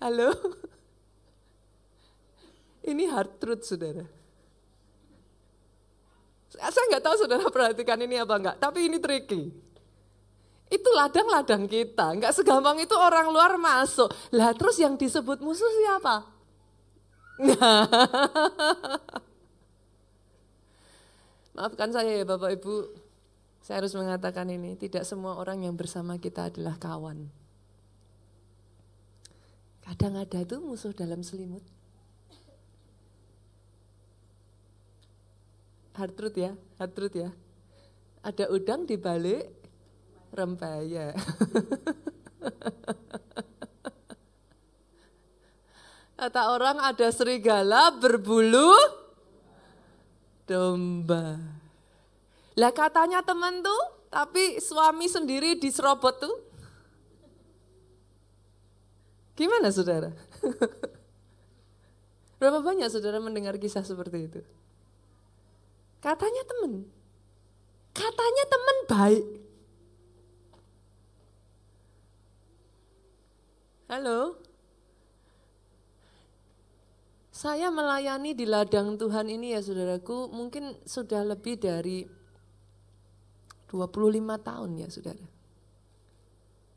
Halo? 0.03 0.35
Ini 2.83 3.07
hard 3.07 3.39
truth 3.39 3.63
saudara. 3.63 4.03
Saya 6.53 6.85
nggak 6.93 7.01
tahu 7.01 7.15
saudara 7.17 7.47
perhatikan 7.49 7.97
ini 8.03 8.21
apa 8.21 8.35
enggak, 8.37 8.61
tapi 8.61 8.85
ini 8.85 9.01
tricky. 9.01 9.49
Itu 10.69 10.89
ladang-ladang 10.93 11.65
kita, 11.65 12.13
nggak 12.17 12.33
segampang 12.33 12.77
itu 12.81 12.93
orang 12.93 13.29
luar 13.33 13.57
masuk. 13.57 14.11
Lah 14.35 14.53
terus 14.53 14.77
yang 14.77 14.97
disebut 14.99 15.41
musuh 15.41 15.69
siapa? 15.69 16.29
Maafkan 21.53 21.93
saya 21.93 22.21
ya 22.21 22.25
Bapak 22.25 22.57
Ibu, 22.57 22.89
saya 23.61 23.81
harus 23.85 23.93
mengatakan 23.93 24.49
ini, 24.49 24.73
tidak 24.77 25.05
semua 25.05 25.37
orang 25.37 25.61
yang 25.65 25.77
bersama 25.77 26.17
kita 26.17 26.49
adalah 26.49 26.75
kawan. 26.81 27.29
Kadang 29.85 30.17
ada 30.17 30.41
itu 30.41 30.57
musuh 30.57 30.93
dalam 30.93 31.21
selimut. 31.21 31.72
Hard 35.93 36.17
truth 36.17 36.37
ya, 36.37 36.57
hard 36.81 36.91
truth 36.97 37.13
ya. 37.13 37.29
Ada 38.25 38.49
udang 38.49 38.89
di 38.89 38.97
balik 38.97 39.45
rempaya. 40.33 41.13
Kata 46.17 46.55
orang 46.55 46.79
ada 46.79 47.11
serigala 47.11 47.93
berbulu 47.99 48.73
domba. 50.47 51.35
Lah 52.55 52.71
katanya 52.71 53.19
teman 53.25 53.59
tuh, 53.59 53.83
tapi 54.07 54.61
suami 54.63 55.11
sendiri 55.11 55.59
diserobot 55.59 56.15
tuh. 56.21 56.35
Gimana 59.33 59.73
saudara? 59.73 60.13
Berapa 62.39 62.61
banyak 62.61 62.87
saudara 62.87 63.17
mendengar 63.19 63.57
kisah 63.57 63.81
seperti 63.81 64.29
itu? 64.31 64.41
Katanya 66.03 66.43
teman. 66.43 66.83
Katanya 67.95 68.43
teman 68.51 68.77
baik. 68.91 69.25
Halo? 73.87 74.35
Saya 77.31 77.71
melayani 77.71 78.35
di 78.35 78.43
ladang 78.43 78.99
Tuhan 78.99 79.31
ini 79.31 79.55
ya 79.55 79.63
saudaraku 79.63 80.27
mungkin 80.27 80.75
sudah 80.83 81.23
lebih 81.23 81.55
dari 81.55 82.03
25 83.71 83.79
tahun 84.43 84.71
ya 84.83 84.87
saudara. 84.91 85.27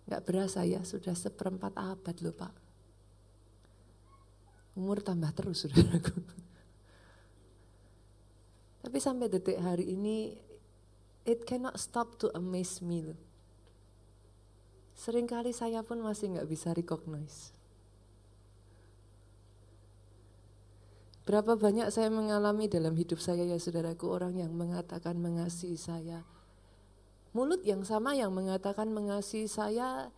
Enggak 0.06 0.22
berasa 0.22 0.62
ya, 0.62 0.86
sudah 0.86 1.18
seperempat 1.18 1.74
abad 1.74 2.16
loh 2.22 2.30
Pak. 2.30 2.54
Umur 4.78 5.02
tambah 5.02 5.34
terus 5.34 5.66
saudaraku. 5.66 6.35
Tapi 8.86 9.02
sampai 9.02 9.26
detik 9.26 9.58
hari 9.58 9.98
ini, 9.98 10.38
it 11.26 11.42
cannot 11.42 11.74
stop 11.74 12.22
to 12.22 12.30
amaze 12.38 12.78
me 12.78 13.02
loh. 13.02 13.18
Seringkali 14.94 15.50
saya 15.50 15.82
pun 15.82 15.98
masih 15.98 16.38
nggak 16.38 16.46
bisa 16.46 16.70
recognize. 16.70 17.50
Berapa 21.26 21.58
banyak 21.58 21.90
saya 21.90 22.14
mengalami 22.14 22.70
dalam 22.70 22.94
hidup 22.94 23.18
saya 23.18 23.42
ya 23.42 23.58
saudaraku 23.58 24.06
orang 24.06 24.38
yang 24.38 24.54
mengatakan 24.54 25.18
mengasihi 25.18 25.74
saya, 25.74 26.22
mulut 27.34 27.66
yang 27.66 27.82
sama 27.82 28.14
yang 28.14 28.30
mengatakan 28.30 28.94
mengasihi 28.94 29.50
saya, 29.50 30.14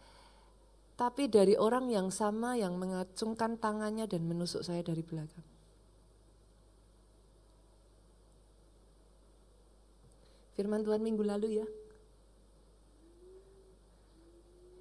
tapi 1.01 1.33
dari 1.33 1.57
orang 1.57 1.89
yang 1.89 2.13
sama 2.13 2.61
yang 2.61 2.77
mengacungkan 2.77 3.57
tangannya 3.57 4.05
dan 4.05 4.29
menusuk 4.29 4.61
saya 4.61 4.85
dari 4.85 5.01
belakang. 5.01 5.58
Firman 10.59 10.83
Tuhan 10.83 10.99
minggu 11.07 11.23
lalu 11.23 11.63
ya. 11.63 11.67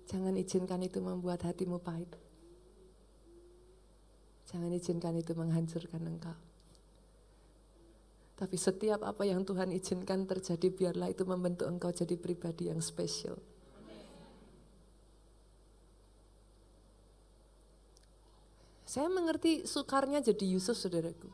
Jangan 0.09 0.33
izinkan 0.33 0.81
itu 0.81 0.97
membuat 0.97 1.45
hatimu 1.45 1.77
pahit. 1.77 2.09
Jangan 4.49 4.73
izinkan 4.73 5.13
itu 5.21 5.37
menghancurkan 5.37 6.01
engkau. 6.01 6.33
Tapi 8.41 8.57
setiap 8.57 9.05
apa 9.05 9.21
yang 9.29 9.45
Tuhan 9.45 9.69
izinkan 9.69 10.25
terjadi, 10.25 10.65
biarlah 10.73 11.13
itu 11.13 11.21
membentuk 11.29 11.69
engkau 11.69 11.93
jadi 11.93 12.17
pribadi 12.17 12.73
yang 12.73 12.81
spesial. 12.81 13.37
Saya 18.89 19.13
mengerti 19.13 19.69
sukarnya 19.69 20.25
jadi 20.25 20.57
Yusuf 20.57 20.73
saudaraku. 20.73 21.29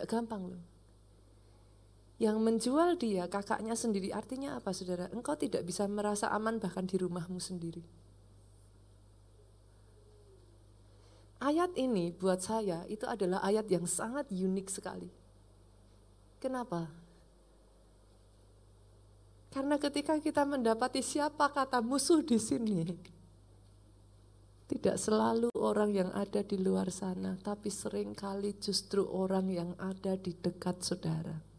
Ya 0.00 0.08
gampang 0.08 0.48
loh. 0.48 0.71
Yang 2.20 2.36
menjual 2.40 3.00
dia 3.00 3.24
kakaknya 3.30 3.76
sendiri 3.76 4.12
artinya 4.12 4.60
apa 4.60 4.74
saudara? 4.76 5.08
Engkau 5.12 5.36
tidak 5.36 5.64
bisa 5.64 5.88
merasa 5.88 6.28
aman 6.32 6.60
bahkan 6.60 6.84
di 6.84 6.96
rumahmu 7.00 7.40
sendiri. 7.40 7.82
Ayat 11.42 11.74
ini 11.74 12.14
buat 12.14 12.38
saya 12.38 12.86
itu 12.86 13.02
adalah 13.02 13.42
ayat 13.42 13.66
yang 13.66 13.82
sangat 13.82 14.30
unik 14.30 14.68
sekali. 14.70 15.10
Kenapa? 16.38 16.86
Karena 19.50 19.76
ketika 19.76 20.16
kita 20.22 20.46
mendapati 20.46 21.02
siapa 21.02 21.50
kata 21.50 21.82
musuh 21.82 22.24
di 22.24 22.38
sini, 22.40 22.88
tidak 24.70 24.96
selalu 24.96 25.52
orang 25.60 25.92
yang 25.92 26.10
ada 26.16 26.40
di 26.40 26.56
luar 26.56 26.88
sana, 26.88 27.36
tapi 27.36 27.68
sering 27.68 28.16
kali 28.16 28.56
justru 28.56 29.04
orang 29.04 29.52
yang 29.52 29.70
ada 29.76 30.16
di 30.16 30.32
dekat 30.32 30.80
saudara. 30.80 31.51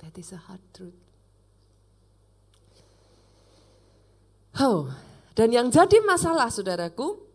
That 0.00 0.16
is 0.16 0.32
a 0.32 0.40
hard 0.40 0.64
truth. 0.72 0.96
Oh, 4.58 4.90
dan 5.38 5.54
yang 5.54 5.70
jadi 5.70 6.02
masalah 6.02 6.50
saudaraku, 6.50 7.30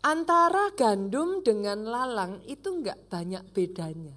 Antara 0.00 0.72
gandum 0.72 1.44
dengan 1.44 1.84
lalang 1.84 2.40
itu 2.48 2.72
enggak 2.72 2.96
banyak 3.12 3.44
bedanya. 3.52 4.16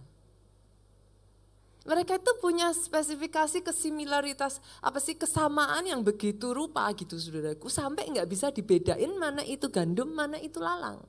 Mereka 1.83 2.23
itu 2.23 2.31
punya 2.39 2.71
spesifikasi 2.71 3.59
kesimilaritas, 3.59 4.63
apa 4.79 5.03
sih 5.03 5.19
kesamaan 5.19 5.83
yang 5.83 5.99
begitu 5.99 6.55
rupa 6.55 6.87
gitu 6.95 7.19
saudaraku. 7.19 7.67
Sampai 7.67 8.07
enggak 8.07 8.31
bisa 8.31 8.47
dibedain 8.47 9.11
mana 9.19 9.43
itu 9.43 9.67
gandum, 9.67 10.07
mana 10.07 10.39
itu 10.39 10.63
lalang. 10.63 11.03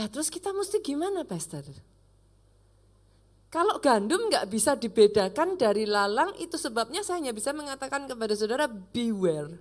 Lah 0.00 0.08
terus 0.08 0.32
kita 0.32 0.48
mesti 0.56 0.80
gimana 0.80 1.28
pastor? 1.28 1.68
Kalau 3.48 3.80
gandum 3.80 4.28
nggak 4.28 4.52
bisa 4.52 4.76
dibedakan 4.76 5.56
dari 5.56 5.88
lalang, 5.88 6.36
itu 6.36 6.60
sebabnya 6.60 7.00
saya 7.00 7.24
hanya 7.24 7.32
bisa 7.32 7.56
mengatakan 7.56 8.04
kepada 8.04 8.36
saudara, 8.36 8.68
beware. 8.68 9.56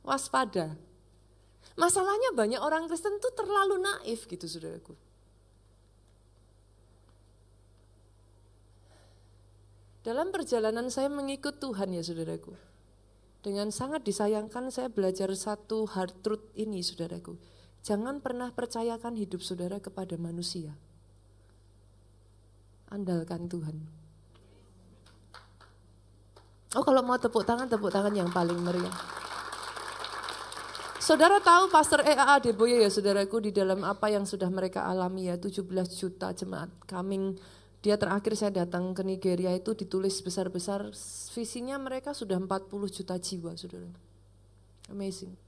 Waspada. 0.00 0.72
Masalahnya 1.76 2.32
banyak 2.32 2.58
orang 2.64 2.88
Kristen 2.88 3.20
tuh 3.20 3.30
terlalu 3.36 3.76
naif 3.76 4.24
gitu 4.24 4.48
saudaraku. 4.48 4.96
Dalam 10.00 10.32
perjalanan 10.32 10.88
saya 10.88 11.12
mengikut 11.12 11.60
Tuhan 11.60 11.92
ya 11.92 12.00
saudaraku. 12.00 12.56
Dengan 13.44 13.68
sangat 13.68 14.08
disayangkan 14.08 14.72
saya 14.72 14.88
belajar 14.88 15.28
satu 15.36 15.84
hard 15.84 16.24
truth 16.24 16.48
ini 16.56 16.80
saudaraku. 16.80 17.36
Jangan 17.84 18.24
pernah 18.24 18.48
percayakan 18.50 19.14
hidup 19.20 19.44
saudara 19.44 19.76
kepada 19.78 20.16
manusia. 20.16 20.72
Andalkan 22.88 23.48
Tuhan. 23.48 23.76
Oh 26.76 26.84
kalau 26.84 27.00
mau 27.00 27.16
tepuk 27.16 27.44
tangan, 27.48 27.68
tepuk 27.68 27.88
tangan 27.88 28.12
yang 28.12 28.28
paling 28.28 28.60
meriah. 28.60 28.92
Saudara 31.00 31.40
tahu 31.40 31.72
Pastor 31.72 32.04
EAA 32.04 32.36
Deboye 32.44 32.84
ya 32.84 32.90
saudaraku 32.92 33.40
di 33.40 33.48
dalam 33.48 33.80
apa 33.80 34.12
yang 34.12 34.28
sudah 34.28 34.52
mereka 34.52 34.84
alami 34.84 35.32
ya 35.32 35.40
17 35.40 35.64
juta 35.96 36.36
jemaat 36.36 36.68
coming 36.84 37.32
dia 37.80 37.96
terakhir 37.96 38.36
saya 38.36 38.52
datang 38.52 38.92
ke 38.92 39.00
Nigeria 39.00 39.56
itu 39.56 39.72
ditulis 39.72 40.20
besar-besar 40.20 40.92
visinya 41.32 41.80
mereka 41.80 42.12
sudah 42.12 42.36
40 42.36 42.68
juta 42.92 43.16
jiwa 43.16 43.56
saudara. 43.56 43.88
Amazing. 44.92 45.47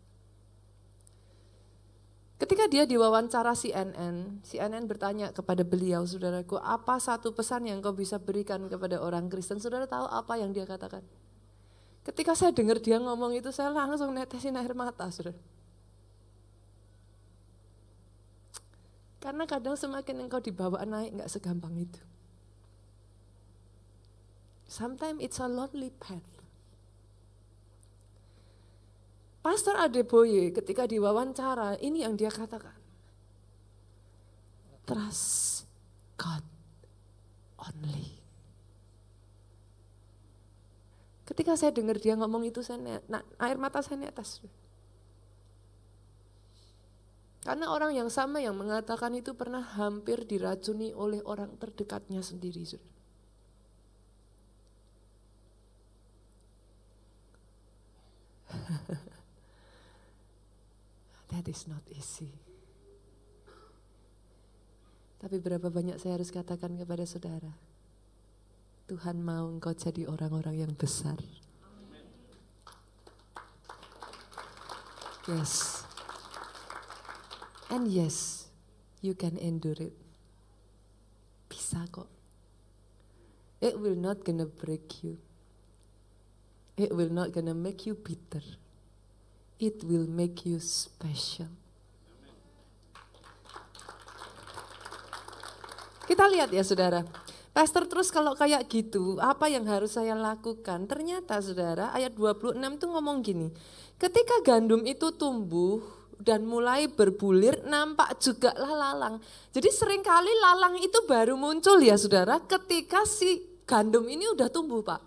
Ketika 2.41 2.64
dia 2.72 2.88
diwawancara 2.88 3.53
CNN, 3.53 4.41
CNN 4.41 4.88
bertanya 4.88 5.28
kepada 5.28 5.61
beliau, 5.61 6.09
saudaraku, 6.09 6.57
apa 6.57 6.97
satu 6.97 7.36
pesan 7.36 7.68
yang 7.68 7.84
kau 7.84 7.93
bisa 7.93 8.16
berikan 8.16 8.64
kepada 8.64 8.97
orang 8.97 9.28
Kristen? 9.28 9.61
Saudara 9.61 9.84
tahu 9.84 10.09
apa 10.09 10.41
yang 10.41 10.49
dia 10.57 10.64
katakan? 10.64 11.05
Ketika 12.01 12.32
saya 12.32 12.49
dengar 12.57 12.80
dia 12.80 12.97
ngomong 12.97 13.36
itu, 13.36 13.53
saya 13.53 13.68
langsung 13.68 14.16
netesin 14.16 14.57
air 14.57 14.72
mata, 14.72 15.12
saudara. 15.12 15.36
Karena 19.20 19.45
kadang 19.45 19.76
semakin 19.76 20.24
engkau 20.24 20.41
dibawa 20.41 20.80
naik, 20.88 21.20
nggak 21.20 21.28
segampang 21.28 21.76
itu. 21.76 22.01
Sometimes 24.64 25.20
it's 25.20 25.36
a 25.36 25.45
lonely 25.45 25.93
path. 26.01 26.39
Pastor 29.41 29.72
Adeboye 29.80 30.53
ketika 30.53 30.84
diwawancara, 30.84 31.80
ini 31.80 32.05
yang 32.05 32.12
dia 32.12 32.28
katakan. 32.28 32.76
Trust 34.84 35.64
God 36.20 36.45
only. 37.57 38.20
Ketika 41.24 41.57
saya 41.57 41.72
dengar 41.72 41.97
dia 41.97 42.18
ngomong 42.20 42.45
itu, 42.45 42.61
saya 42.61 43.01
nah, 43.09 43.24
air 43.41 43.57
mata 43.57 43.80
saya 43.80 43.97
netes. 43.97 44.45
Karena 47.41 47.72
orang 47.72 47.97
yang 47.97 48.12
sama 48.12 48.45
yang 48.45 48.53
mengatakan 48.53 49.16
itu 49.16 49.32
pernah 49.32 49.64
hampir 49.64 50.28
diracuni 50.28 50.93
oleh 50.93 51.24
orang 51.24 51.57
terdekatnya 51.57 52.20
sendiri. 52.20 52.68
That 61.31 61.47
is 61.47 61.70
not 61.70 61.87
easy. 61.95 62.35
Tapi 65.20 65.37
berapa 65.37 65.68
banyak 65.68 66.01
saya 66.01 66.16
harus 66.16 66.33
katakan 66.33 66.74
kepada 66.81 67.05
saudara, 67.05 67.53
Tuhan 68.89 69.20
mau 69.22 69.47
engkau 69.47 69.70
jadi 69.76 70.09
orang-orang 70.09 70.66
yang 70.66 70.72
besar. 70.74 71.20
Yes. 75.28 75.85
And 77.70 77.87
yes, 77.87 78.49
you 78.99 79.14
can 79.14 79.39
endure 79.39 79.78
it. 79.78 79.95
Bisa 81.47 81.87
kok. 81.95 82.11
It 83.62 83.78
will 83.78 83.95
not 83.95 84.24
gonna 84.26 84.49
break 84.49 85.05
you. 85.07 85.22
It 86.74 86.91
will 86.97 87.12
not 87.12 87.31
gonna 87.31 87.55
make 87.55 87.85
you 87.87 87.95
bitter. 87.95 88.43
It 89.61 89.84
will 89.84 90.08
make 90.08 90.48
you 90.48 90.56
special. 90.56 91.52
Kita 96.08 96.24
lihat 96.32 96.48
ya 96.48 96.64
saudara. 96.64 97.04
Pastor 97.52 97.84
terus 97.84 98.08
kalau 98.08 98.32
kayak 98.32 98.72
gitu, 98.72 99.20
apa 99.20 99.52
yang 99.52 99.68
harus 99.68 100.00
saya 100.00 100.16
lakukan? 100.16 100.88
Ternyata 100.88 101.44
saudara, 101.44 101.92
ayat 101.92 102.16
26 102.16 102.56
itu 102.56 102.86
ngomong 102.88 103.20
gini. 103.20 103.52
Ketika 104.00 104.40
gandum 104.40 104.80
itu 104.88 105.12
tumbuh 105.12 105.84
dan 106.16 106.48
mulai 106.48 106.88
berbulir, 106.88 107.61
nampak 107.68 108.16
juga 108.16 108.56
lah 108.56 108.72
lalang. 108.96 109.20
Jadi 109.52 109.68
sering 109.68 110.00
kali 110.00 110.32
lalang 110.40 110.80
itu 110.80 111.04
baru 111.04 111.36
muncul 111.36 111.76
ya 111.84 112.00
saudara, 112.00 112.40
ketika 112.48 113.04
si 113.04 113.44
gandum 113.68 114.08
ini 114.08 114.24
udah 114.30 114.48
tumbuh 114.48 114.80
pak. 114.80 115.04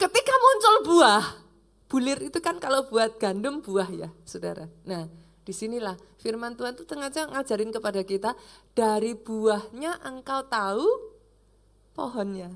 Ketika 0.00 0.34
muncul 0.34 0.74
buah, 0.88 1.43
bulir 1.88 2.18
itu 2.20 2.38
kan 2.40 2.56
kalau 2.58 2.88
buat 2.88 3.20
gandum 3.20 3.60
buah 3.60 3.88
ya 3.92 4.08
saudara. 4.24 4.68
Nah 4.88 5.06
di 5.44 5.52
sinilah 5.52 6.00
firman 6.16 6.56
Tuhan 6.56 6.72
itu 6.72 6.88
tengah 6.88 7.12
ngajarin 7.12 7.68
kepada 7.68 8.00
kita, 8.00 8.32
dari 8.72 9.12
buahnya 9.12 10.00
engkau 10.00 10.40
tahu 10.48 10.88
pohonnya. 11.92 12.48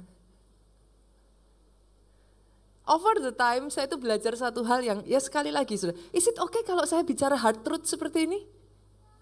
Over 2.88 3.20
the 3.20 3.36
time 3.36 3.68
saya 3.68 3.84
itu 3.84 4.00
belajar 4.00 4.32
satu 4.32 4.64
hal 4.64 4.80
yang 4.80 5.04
ya 5.04 5.20
sekali 5.20 5.52
lagi 5.52 5.76
sudah. 5.76 5.92
Is 6.16 6.24
it 6.24 6.40
okay 6.40 6.64
kalau 6.64 6.88
saya 6.88 7.04
bicara 7.04 7.36
hard 7.36 7.60
truth 7.60 7.84
seperti 7.84 8.24
ini? 8.24 8.40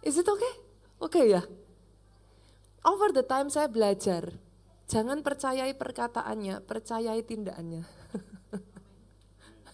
Is 0.06 0.14
it 0.14 0.30
okay? 0.30 0.54
Oke 1.02 1.18
okay, 1.18 1.34
ya. 1.34 1.42
Over 2.86 3.10
the 3.10 3.26
time 3.26 3.50
saya 3.50 3.66
belajar, 3.66 4.30
jangan 4.86 5.26
percayai 5.26 5.74
perkataannya, 5.74 6.62
percayai 6.62 7.18
tindakannya. 7.26 7.82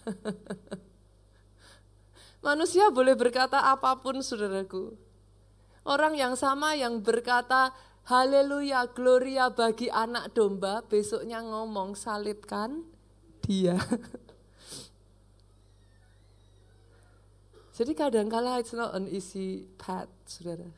Manusia 2.47 2.91
boleh 2.91 3.15
berkata 3.15 3.71
apa 3.71 4.03
pun 4.03 4.19
saudaraku. 4.19 4.99
Orang 5.83 6.15
yang 6.19 6.37
sama 6.39 6.75
yang 6.79 7.03
berkata 7.03 7.75
haleluya 8.07 8.87
gloria 8.91 9.51
bagi 9.51 9.91
anak 9.91 10.35
domba 10.35 10.83
besoknya 10.87 11.43
ngomong 11.43 11.95
salibkan 11.95 12.83
dia. 13.43 13.79
Jadi 17.73 17.97
kadang-kala 17.97 18.61
it's 18.61 18.77
not 18.77 18.95
an 18.95 19.09
easy 19.09 19.65
path, 19.81 20.13
saudara. 20.29 20.69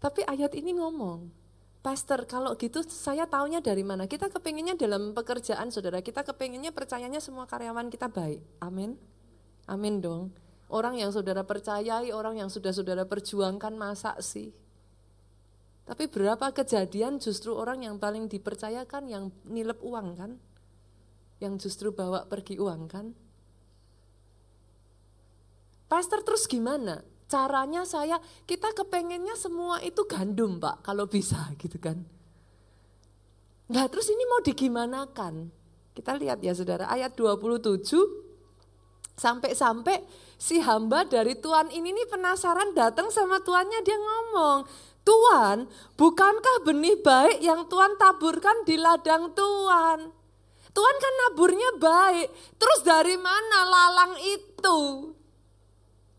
Tapi 0.00 0.24
ayat 0.28 0.52
ini 0.52 0.76
ngomong, 0.76 1.32
Pastor, 1.80 2.28
kalau 2.28 2.52
gitu 2.60 2.84
saya 2.84 3.24
taunya 3.24 3.64
dari 3.64 3.80
mana? 3.80 4.04
Kita 4.04 4.28
kepengennya 4.28 4.76
dalam 4.76 5.16
pekerjaan 5.16 5.72
saudara, 5.72 6.04
kita 6.04 6.20
kepengennya 6.28 6.76
percayanya 6.76 7.24
semua 7.24 7.48
karyawan 7.48 7.88
kita 7.88 8.12
baik. 8.12 8.44
Amin. 8.60 9.00
Amin 9.64 10.04
dong. 10.04 10.28
Orang 10.68 11.00
yang 11.00 11.08
saudara 11.08 11.40
percayai, 11.40 12.12
orang 12.12 12.36
yang 12.36 12.52
sudah 12.52 12.76
saudara 12.76 13.08
perjuangkan 13.08 13.72
masa 13.80 14.12
sih? 14.20 14.52
Tapi 15.88 16.04
berapa 16.06 16.52
kejadian 16.52 17.16
justru 17.16 17.56
orang 17.56 17.82
yang 17.82 17.96
paling 17.96 18.28
dipercayakan 18.28 19.08
yang 19.08 19.24
nilep 19.48 19.80
uang 19.80 20.08
kan? 20.20 20.36
Yang 21.40 21.64
justru 21.64 21.96
bawa 21.96 22.28
pergi 22.28 22.60
uang 22.60 22.82
kan? 22.92 23.16
Pastor 25.88 26.22
terus 26.22 26.44
gimana? 26.44 27.02
Caranya 27.30 27.86
saya, 27.86 28.18
kita 28.42 28.74
kepengennya 28.74 29.38
semua 29.38 29.78
itu 29.86 30.02
gandum 30.10 30.58
pak, 30.58 30.82
kalau 30.82 31.06
bisa 31.06 31.38
gitu 31.62 31.78
kan. 31.78 32.02
Nah 33.70 33.86
terus 33.86 34.10
ini 34.10 34.26
mau 34.26 34.42
digimanakan? 34.42 35.46
Kita 35.94 36.18
lihat 36.18 36.42
ya 36.42 36.50
saudara, 36.58 36.90
ayat 36.90 37.14
27, 37.14 37.86
sampai-sampai 39.14 40.02
si 40.34 40.58
hamba 40.58 41.06
dari 41.06 41.38
Tuhan 41.38 41.70
ini 41.70 41.94
nih 41.94 42.10
penasaran 42.10 42.74
datang 42.74 43.14
sama 43.14 43.38
tuannya 43.38 43.78
dia 43.86 43.94
ngomong, 43.94 44.66
Tuhan 45.06 45.70
bukankah 45.94 46.66
benih 46.66 46.98
baik 46.98 47.38
yang 47.46 47.70
Tuhan 47.70 47.94
taburkan 47.94 48.66
di 48.66 48.74
ladang 48.74 49.30
Tuhan? 49.38 50.18
Tuhan 50.70 50.96
kan 50.98 51.14
naburnya 51.26 51.70
baik, 51.78 52.28
terus 52.58 52.80
dari 52.82 53.14
mana 53.18 53.58
lalang 53.66 54.14
itu? 54.18 54.78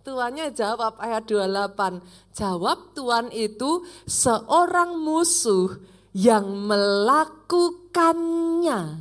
Tuannya 0.01 0.49
jawab 0.49 0.97
ayat 0.97 1.29
28. 1.29 2.33
Jawab 2.33 2.97
Tuhan 2.97 3.29
itu 3.29 3.85
seorang 4.09 4.97
musuh 4.97 5.77
yang 6.17 6.49
melakukannya. 6.65 8.97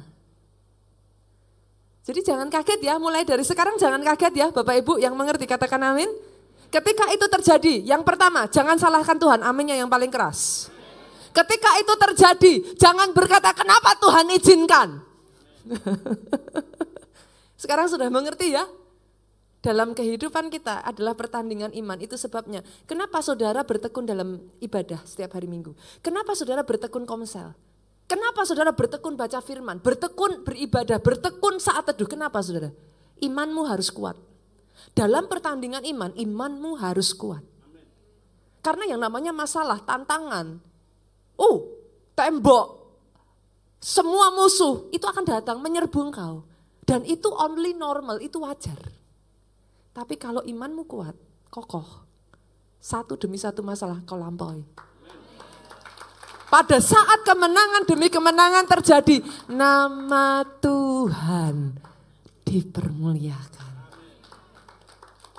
Jadi 2.05 2.21
jangan 2.27 2.51
kaget 2.53 2.85
ya, 2.85 3.01
mulai 3.01 3.25
dari 3.25 3.41
sekarang 3.47 3.79
jangan 3.79 4.03
kaget 4.03 4.35
ya 4.35 4.51
Bapak 4.51 4.83
Ibu 4.83 4.99
yang 5.01 5.15
mengerti 5.17 5.47
katakan 5.49 5.81
amin. 5.81 6.13
Ketika 6.71 7.11
itu 7.11 7.27
terjadi, 7.27 7.83
yang 7.83 8.07
pertama 8.07 8.47
jangan 8.47 8.79
salahkan 8.79 9.19
Tuhan, 9.19 9.43
aminnya 9.43 9.75
yang 9.81 9.91
paling 9.91 10.11
keras. 10.13 10.71
Ketika 11.31 11.79
itu 11.79 11.95
terjadi, 11.95 12.55
jangan 12.79 13.15
berkata 13.15 13.55
kenapa 13.55 13.95
Tuhan 13.99 14.27
izinkan. 14.35 14.89
Sekarang 17.63 17.87
sudah 17.87 18.11
mengerti 18.11 18.51
ya? 18.55 18.67
Dalam 19.61 19.93
kehidupan 19.93 20.49
kita 20.49 20.81
adalah 20.81 21.13
pertandingan 21.13 21.69
iman. 21.77 22.01
Itu 22.01 22.17
sebabnya. 22.17 22.65
Kenapa 22.89 23.21
saudara 23.21 23.61
bertekun 23.61 24.09
dalam 24.09 24.41
ibadah 24.57 25.05
setiap 25.05 25.37
hari 25.37 25.53
minggu? 25.53 25.77
Kenapa 26.01 26.33
saudara 26.33 26.65
bertekun 26.65 27.05
komsel? 27.05 27.53
Kenapa 28.09 28.43
saudara 28.49 28.73
bertekun 28.73 29.15
baca 29.21 29.39
firman? 29.45 29.79
Bertekun 29.79 30.43
beribadah, 30.49 30.99
bertekun 30.99 31.61
saat 31.61 31.87
teduh. 31.93 32.09
Kenapa 32.09 32.41
saudara? 32.41 32.73
Imanmu 33.21 33.69
harus 33.69 33.93
kuat. 33.93 34.17
Dalam 34.97 35.29
pertandingan 35.29 35.85
iman, 35.85 36.11
imanmu 36.17 36.81
harus 36.81 37.13
kuat. 37.13 37.45
Karena 38.65 38.97
yang 38.97 39.01
namanya 39.05 39.31
masalah, 39.31 39.77
tantangan. 39.85 40.57
Oh, 41.37 41.69
tembok. 42.17 42.81
Semua 43.81 44.33
musuh 44.33 44.89
itu 44.89 45.05
akan 45.05 45.25
datang 45.25 45.61
menyerbu 45.61 46.01
engkau. 46.13 46.45
Dan 46.89 47.05
itu 47.05 47.29
only 47.29 47.77
normal, 47.77 48.19
itu 48.25 48.41
wajar. 48.41 49.00
Tapi 49.91 50.15
kalau 50.15 50.43
imanmu 50.47 50.87
kuat, 50.87 51.19
kokoh, 51.51 52.07
satu 52.79 53.19
demi 53.19 53.37
satu 53.37 53.61
masalah 53.61 53.99
kau 54.07 54.15
lampaui. 54.15 54.63
Pada 56.51 56.83
saat 56.83 57.23
kemenangan 57.23 57.87
demi 57.87 58.11
kemenangan 58.11 58.67
terjadi, 58.67 59.23
nama 59.47 60.43
Tuhan 60.59 61.79
dipermuliakan. 62.43 63.71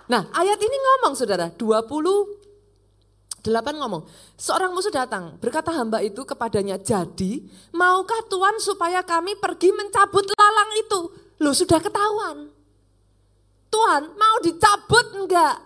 Nah 0.07 0.27
ayat 0.31 0.59
ini 0.59 0.77
ngomong 0.79 1.15
saudara, 1.15 1.51
28 1.51 3.43
ngomong, 3.75 4.07
seorang 4.39 4.71
musuh 4.71 4.91
datang, 4.91 5.35
berkata 5.39 5.71
hamba 5.75 5.99
itu 5.99 6.23
kepadanya, 6.23 6.79
jadi 6.79 7.43
maukah 7.75 8.23
Tuhan 8.31 8.59
supaya 8.63 9.03
kami 9.03 9.35
pergi 9.35 9.71
mencabut 9.75 10.23
lalang 10.31 10.71
itu? 10.79 10.99
Loh 11.43 11.55
sudah 11.55 11.83
ketahuan. 11.83 12.60
Tuhan 13.71 14.03
mau 14.19 14.37
dicabut 14.43 15.07
enggak? 15.15 15.57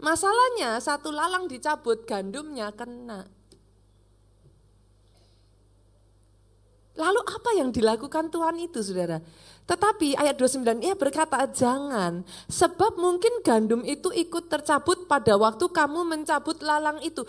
Masalahnya 0.00 0.80
satu 0.80 1.12
lalang 1.12 1.44
dicabut, 1.50 2.08
gandumnya 2.08 2.72
kena. 2.72 3.28
Lalu 6.96 7.20
apa 7.24 7.50
yang 7.56 7.68
dilakukan 7.72 8.28
Tuhan 8.32 8.56
itu 8.60 8.80
saudara? 8.80 9.20
Tetapi 9.64 10.18
ayat 10.18 10.34
29 10.34 10.82
ia 10.82 10.98
berkata 10.98 11.46
jangan 11.48 12.26
sebab 12.50 12.98
mungkin 12.98 13.40
gandum 13.40 13.86
itu 13.86 14.10
ikut 14.10 14.50
tercabut 14.50 15.06
pada 15.06 15.38
waktu 15.38 15.64
kamu 15.70 16.04
mencabut 16.04 16.58
lalang 16.60 16.98
itu. 17.00 17.22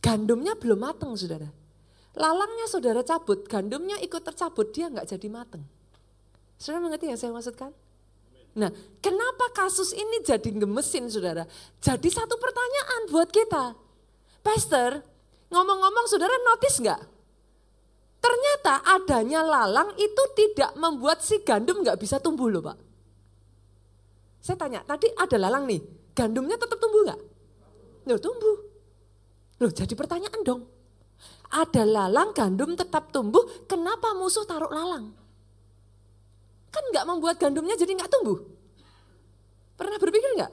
Gandumnya 0.00 0.56
belum 0.56 0.80
mateng 0.80 1.12
saudara. 1.18 1.50
Lalangnya 2.16 2.66
saudara 2.66 3.04
cabut, 3.04 3.46
gandumnya 3.46 4.00
ikut 4.02 4.22
tercabut, 4.24 4.72
dia 4.74 4.90
nggak 4.90 5.06
jadi 5.14 5.28
mateng. 5.30 5.62
Saudara 6.56 6.82
mengerti 6.82 7.06
yang 7.06 7.20
saya 7.20 7.30
maksudkan? 7.30 7.70
Nah, 8.58 8.70
kenapa 8.98 9.54
kasus 9.54 9.94
ini 9.94 10.26
jadi 10.26 10.50
gemesin 10.50 11.06
saudara? 11.06 11.46
Jadi 11.78 12.08
satu 12.10 12.34
pertanyaan 12.34 13.00
buat 13.06 13.30
kita. 13.30 13.78
Pastor, 14.42 15.04
ngomong-ngomong 15.54 16.06
saudara 16.10 16.34
notice 16.42 16.82
nggak? 16.82 17.02
Ternyata 18.20 18.74
adanya 18.84 19.40
lalang 19.40 19.96
itu 19.96 20.22
tidak 20.36 20.74
membuat 20.76 21.22
si 21.24 21.40
gandum 21.40 21.80
nggak 21.80 21.96
bisa 21.96 22.20
tumbuh 22.20 22.52
loh 22.52 22.60
pak. 22.60 22.76
Saya 24.40 24.56
tanya, 24.56 24.80
tadi 24.84 25.08
ada 25.14 25.36
lalang 25.36 25.68
nih, 25.68 25.80
gandumnya 26.16 26.56
tetap 26.56 26.80
tumbuh 26.80 27.06
nggak? 27.06 27.20
Loh 28.08 28.18
tumbuh. 28.20 28.56
Loh 29.60 29.70
jadi 29.72 29.92
pertanyaan 29.92 30.40
dong. 30.42 30.64
Ada 31.50 31.84
lalang, 31.84 32.32
gandum 32.32 32.72
tetap 32.78 33.12
tumbuh, 33.12 33.42
kenapa 33.68 34.16
musuh 34.16 34.46
taruh 34.48 34.72
lalang? 34.72 35.19
Kan 36.70 36.84
nggak 36.94 37.06
membuat 37.06 37.36
gandumnya 37.38 37.74
jadi 37.74 37.98
nggak 37.98 38.10
tumbuh. 38.10 38.38
Pernah 39.74 39.98
berpikir 39.98 40.30
nggak? 40.38 40.52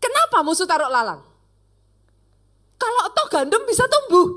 Kenapa 0.00 0.40
musuh 0.40 0.64
taruh 0.64 0.88
lalang? 0.88 1.20
Kalau 2.80 3.04
toh 3.12 3.28
gandum 3.28 3.62
bisa 3.68 3.84
tumbuh. 3.84 4.28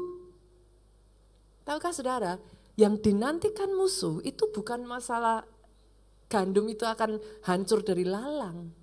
Tahukah 1.64 1.96
saudara, 1.96 2.34
yang 2.76 3.00
dinantikan 3.00 3.72
musuh 3.72 4.20
itu 4.28 4.52
bukan 4.52 4.84
masalah 4.84 5.48
gandum 6.28 6.68
itu 6.68 6.84
akan 6.84 7.24
hancur 7.48 7.86
dari 7.86 8.04
lalang. 8.04 8.76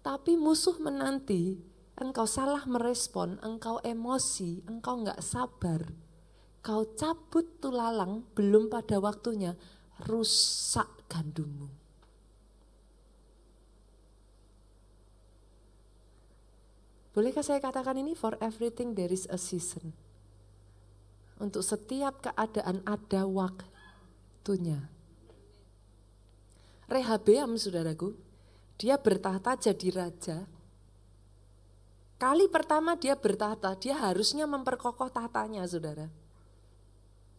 Tapi 0.00 0.34
musuh 0.34 0.80
menanti, 0.80 1.60
engkau 2.00 2.24
salah 2.24 2.64
merespon, 2.64 3.36
engkau 3.44 3.78
emosi, 3.84 4.64
engkau 4.64 5.04
nggak 5.04 5.20
sabar. 5.20 5.84
Kau 6.64 6.88
cabut 6.96 7.60
tuh 7.60 7.72
lalang 7.72 8.24
belum 8.32 8.72
pada 8.72 8.96
waktunya, 8.96 9.54
rusak 10.06 10.88
gandummu. 11.10 11.80
Bolehkah 17.10 17.42
saya 17.42 17.58
katakan 17.58 17.98
ini 17.98 18.14
for 18.14 18.38
everything 18.38 18.94
there 18.94 19.10
is 19.10 19.26
a 19.28 19.36
season. 19.36 19.90
Untuk 21.42 21.66
setiap 21.66 22.22
keadaan 22.22 22.84
ada 22.86 23.26
waktunya. 23.26 24.86
Rehabeam 26.86 27.58
saudaraku, 27.58 28.14
dia 28.78 28.94
bertahta 28.98 29.58
jadi 29.58 29.88
raja. 29.90 30.38
Kali 32.20 32.46
pertama 32.52 33.00
dia 33.00 33.16
bertahta, 33.16 33.74
dia 33.80 33.96
harusnya 33.96 34.44
memperkokoh 34.44 35.08
tahtanya 35.08 35.64
saudara. 35.64 36.12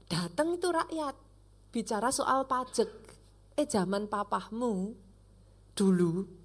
Datang 0.09 0.57
itu 0.59 0.67
rakyat, 0.67 1.15
bicara 1.71 2.11
soal 2.11 2.45
pajak. 2.45 2.87
Eh 3.55 3.67
zaman 3.67 4.07
papahmu 4.07 4.95
dulu 5.75 6.41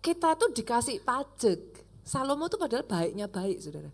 kita 0.00 0.36
tuh 0.36 0.50
dikasih 0.52 1.04
pajak. 1.04 1.60
Salomo 2.00 2.48
tuh 2.48 2.56
padahal 2.56 2.88
baiknya 2.88 3.28
baik 3.28 3.60
saudara. 3.60 3.92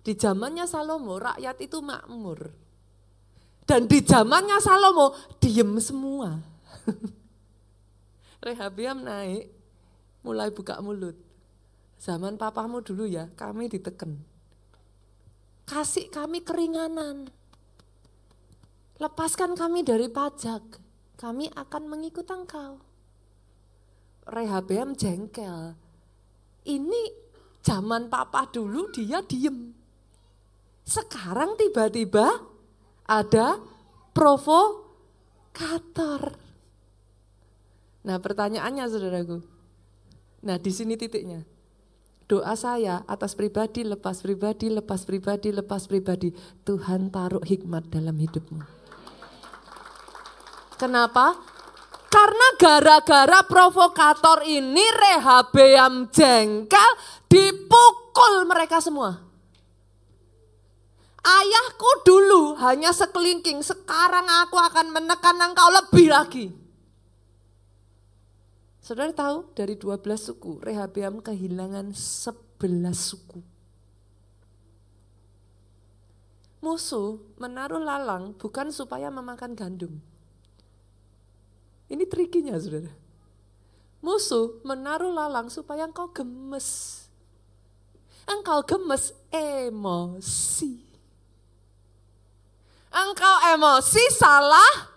Di 0.00 0.16
zamannya 0.16 0.64
Salomo 0.64 1.20
rakyat 1.20 1.56
itu 1.60 1.78
makmur. 1.84 2.48
Dan 3.68 3.84
di 3.84 4.00
zamannya 4.00 4.56
Salomo 4.64 5.12
diem 5.36 5.76
semua. 5.76 6.40
Rehabiam 8.44 9.04
naik 9.04 9.52
mulai 10.24 10.48
buka 10.48 10.80
mulut. 10.80 11.14
Zaman 12.00 12.40
papahmu 12.40 12.80
dulu 12.80 13.04
ya 13.04 13.28
kami 13.36 13.68
diteken. 13.68 14.16
Kasih 15.68 16.08
kami 16.08 16.40
keringanan. 16.40 17.28
Lepaskan 18.98 19.54
kami 19.54 19.86
dari 19.86 20.10
pajak, 20.10 20.82
kami 21.14 21.46
akan 21.54 21.86
mengikut 21.86 22.26
engkau. 22.26 22.82
Rehabeam 24.26 24.98
jengkel. 24.98 25.78
Ini 26.66 27.02
zaman 27.62 28.10
papa 28.10 28.50
dulu 28.50 28.90
dia 28.90 29.22
diem. 29.22 29.70
Sekarang 30.82 31.54
tiba-tiba 31.54 32.42
ada 33.06 33.62
provokator. 34.10 34.74
Nah 38.02 38.18
pertanyaannya 38.18 38.84
saudaraku. 38.90 39.38
Nah 40.42 40.58
di 40.58 40.74
sini 40.74 40.98
titiknya. 40.98 41.46
Doa 42.28 42.52
saya 42.60 43.06
atas 43.08 43.32
pribadi, 43.32 43.88
lepas 43.88 44.20
pribadi, 44.20 44.68
lepas 44.68 45.08
pribadi, 45.08 45.48
lepas 45.48 45.88
pribadi. 45.88 46.34
Tuhan 46.68 47.08
taruh 47.08 47.40
hikmat 47.40 47.88
dalam 47.88 48.20
hidupmu. 48.20 48.77
Kenapa? 50.78 51.34
Karena 52.08 52.48
gara-gara 52.56 53.44
provokator 53.44 54.46
ini 54.46 54.80
Rehabeam 54.80 56.08
jengkel 56.08 56.90
dipukul 57.28 58.48
mereka 58.48 58.80
semua. 58.80 59.20
Ayahku 61.20 61.90
dulu 62.08 62.56
hanya 62.64 62.94
sekelingking, 62.96 63.60
sekarang 63.60 64.24
aku 64.24 64.56
akan 64.56 64.96
menekan 64.96 65.36
engkau 65.36 65.68
lebih 65.68 66.08
lagi. 66.08 66.46
Saudara 68.80 69.12
tahu 69.12 69.52
dari 69.52 69.76
12 69.76 70.00
suku, 70.16 70.64
Rehabeam 70.64 71.20
kehilangan 71.20 71.92
11 71.92 72.96
suku. 72.96 73.44
Musuh 76.64 77.20
menaruh 77.36 77.84
lalang 77.84 78.32
bukan 78.40 78.72
supaya 78.72 79.12
memakan 79.12 79.52
gandum. 79.52 80.00
Ini 81.88 82.04
trikinya 82.04 82.52
saudara. 82.60 82.92
Musuh 83.98 84.60
menaruh 84.62 85.10
lalang 85.10 85.50
supaya 85.50 85.88
engkau 85.88 86.12
gemes. 86.12 87.02
Engkau 88.28 88.62
gemes 88.62 89.16
emosi. 89.32 90.84
Engkau 92.92 93.34
emosi 93.56 94.02
salah 94.14 94.92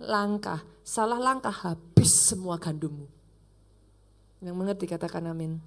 langkah. 0.00 0.64
Salah 0.86 1.18
langkah 1.18 1.52
habis 1.52 2.14
semua 2.14 2.56
gandummu. 2.62 3.10
Yang 4.38 4.54
mengerti 4.54 4.86
katakan 4.86 5.26
amin. 5.26 5.58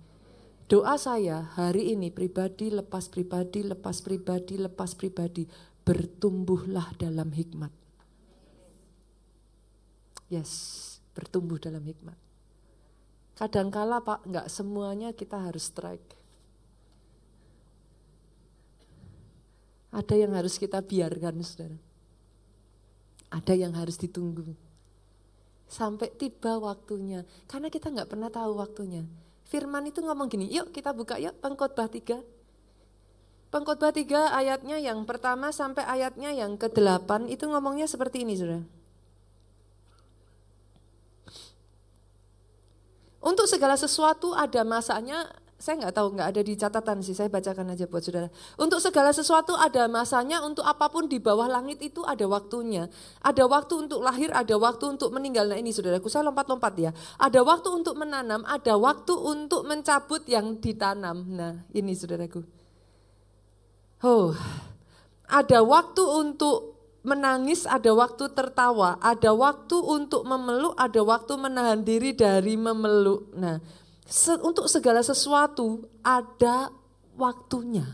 Doa 0.69 0.95
saya 1.01 1.49
hari 1.57 1.97
ini 1.97 2.13
pribadi 2.13 2.69
lepas 2.69 3.09
pribadi, 3.09 3.65
lepas 3.65 3.99
pribadi, 3.99 4.55
lepas 4.55 4.93
pribadi. 4.95 5.43
Bertumbuhlah 5.83 6.93
dalam 6.95 7.33
hikmat. 7.33 7.78
Yes, 10.29 10.97
bertumbuh 11.17 11.57
dalam 11.57 11.81
hikmat. 11.81 12.15
Kadangkala 13.33 13.97
Pak, 14.05 14.29
nggak 14.29 14.47
semuanya 14.47 15.09
kita 15.11 15.41
harus 15.41 15.65
strike. 15.65 16.15
Ada 19.89 20.13
yang 20.21 20.37
harus 20.37 20.61
kita 20.61 20.85
biarkan, 20.85 21.41
saudara. 21.41 21.77
Ada 23.33 23.57
yang 23.57 23.73
harus 23.73 23.97
ditunggu. 23.97 24.53
Sampai 25.65 26.13
tiba 26.13 26.61
waktunya. 26.61 27.25
Karena 27.49 27.73
kita 27.73 27.89
nggak 27.89 28.09
pernah 28.09 28.29
tahu 28.29 28.61
waktunya. 28.61 29.05
Firman 29.49 29.89
itu 29.89 30.05
ngomong 30.05 30.29
gini, 30.29 30.45
yuk 30.53 30.69
kita 30.69 30.93
buka 30.93 31.17
yuk 31.17 31.33
pengkhotbah 31.41 31.89
3 31.89 32.21
Pengkhotbah 33.49 33.89
3 33.89 34.29
ayatnya 34.29 34.77
yang 34.77 35.09
pertama 35.09 35.49
sampai 35.49 35.81
ayatnya 35.81 36.29
yang 36.29 36.53
ke-8 36.53 37.33
itu 37.33 37.49
ngomongnya 37.49 37.89
seperti 37.89 38.21
ini 38.21 38.37
Saudara. 38.37 38.61
Untuk 43.19 43.51
segala 43.51 43.75
sesuatu 43.75 44.31
ada 44.31 44.63
masanya, 44.63 45.27
saya 45.59 45.75
nggak 45.75 45.91
tahu, 45.91 46.07
nggak 46.15 46.27
ada 46.31 46.41
di 46.41 46.53
catatan 46.55 46.97
sih, 47.03 47.11
saya 47.11 47.27
bacakan 47.27 47.75
aja 47.75 47.83
buat 47.83 47.99
saudara. 47.99 48.31
Untuk 48.55 48.79
segala 48.79 49.11
sesuatu 49.11 49.59
ada 49.59 49.91
masanya, 49.91 50.39
untuk 50.39 50.63
apa 50.63 50.87
pun 50.87 51.11
di 51.11 51.19
bawah 51.19 51.51
langit 51.51 51.83
itu 51.83 51.99
ada 52.07 52.23
waktunya. 52.31 52.87
Ada 53.19 53.43
waktu 53.43 53.87
untuk 53.87 53.99
lahir, 53.99 54.31
ada 54.31 54.55
waktu 54.55 54.95
untuk 54.95 55.11
meninggal. 55.11 55.51
Nah 55.51 55.59
ini 55.59 55.75
saudaraku, 55.75 56.07
saya 56.07 56.31
lompat-lompat 56.31 56.73
ya. 56.79 56.91
Ada 57.19 57.43
waktu 57.43 57.67
untuk 57.75 57.99
menanam, 57.99 58.47
ada 58.47 58.79
waktu 58.79 59.11
untuk 59.11 59.67
mencabut 59.67 60.23
yang 60.31 60.55
ditanam. 60.63 61.27
Nah 61.27 61.67
ini 61.75 61.91
saudaraku. 61.91 62.39
Oh, 63.99 64.31
ada 65.27 65.59
waktu 65.59 66.03
untuk 66.07 66.68
menangis, 67.01 67.63
ada 67.63 67.91
waktu 67.95 68.31
tertawa, 68.35 68.99
ada 68.99 69.31
waktu 69.31 69.77
untuk 69.79 70.27
memeluk, 70.27 70.75
ada 70.75 70.99
waktu 70.99 71.33
menahan 71.39 71.81
diri 71.83 72.11
dari 72.11 72.59
memeluk. 72.59 73.31
Nah, 73.35 73.59
se 74.03 74.35
untuk 74.41 74.67
segala 74.67 74.99
sesuatu 74.99 75.87
ada 76.03 76.73
waktunya. 77.15 77.85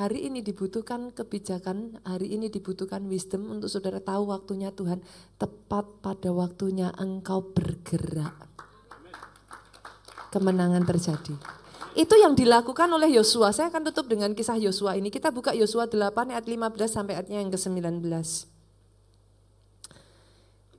Hari 0.00 0.32
ini 0.32 0.40
dibutuhkan 0.40 1.12
kebijakan, 1.12 2.00
hari 2.08 2.32
ini 2.32 2.48
dibutuhkan 2.48 3.04
wisdom 3.04 3.52
untuk 3.52 3.68
saudara 3.68 4.00
tahu 4.00 4.32
waktunya 4.32 4.72
Tuhan. 4.72 5.04
Tepat 5.36 6.00
pada 6.00 6.30
waktunya 6.32 6.88
engkau 6.96 7.44
bergerak. 7.52 8.32
Kemenangan 10.32 10.88
terjadi. 10.88 11.59
Itu 11.98 12.14
yang 12.14 12.38
dilakukan 12.38 12.86
oleh 12.86 13.10
Yosua. 13.18 13.50
Saya 13.50 13.66
akan 13.70 13.90
tutup 13.90 14.06
dengan 14.06 14.30
kisah 14.30 14.54
Yosua 14.54 14.94
ini. 14.94 15.10
Kita 15.10 15.34
buka 15.34 15.50
Yosua 15.50 15.90
8 15.90 16.30
ayat 16.30 16.46
15 16.46 16.86
sampai 16.86 17.18
ayatnya 17.18 17.42
yang 17.42 17.50
ke-19. 17.50 18.06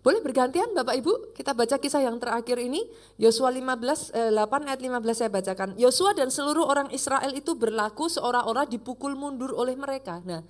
Boleh 0.01 0.17
bergantian 0.25 0.73
Bapak 0.73 0.97
Ibu? 0.97 1.37
Kita 1.37 1.53
baca 1.53 1.77
kisah 1.77 2.01
yang 2.01 2.17
terakhir 2.17 2.57
ini. 2.57 2.81
Yosua 3.21 3.53
15 3.53 4.17
eh, 4.17 4.31
8 4.33 4.69
ayat 4.71 4.81
15 4.81 5.13
saya 5.13 5.29
bacakan. 5.29 5.69
Yosua 5.77 6.17
dan 6.17 6.33
seluruh 6.33 6.65
orang 6.65 6.89
Israel 6.89 7.29
itu 7.37 7.53
berlaku 7.53 8.09
seolah-olah 8.09 8.65
dipukul 8.65 9.13
mundur 9.13 9.53
oleh 9.53 9.77
mereka. 9.77 10.23
Nah, 10.25 10.41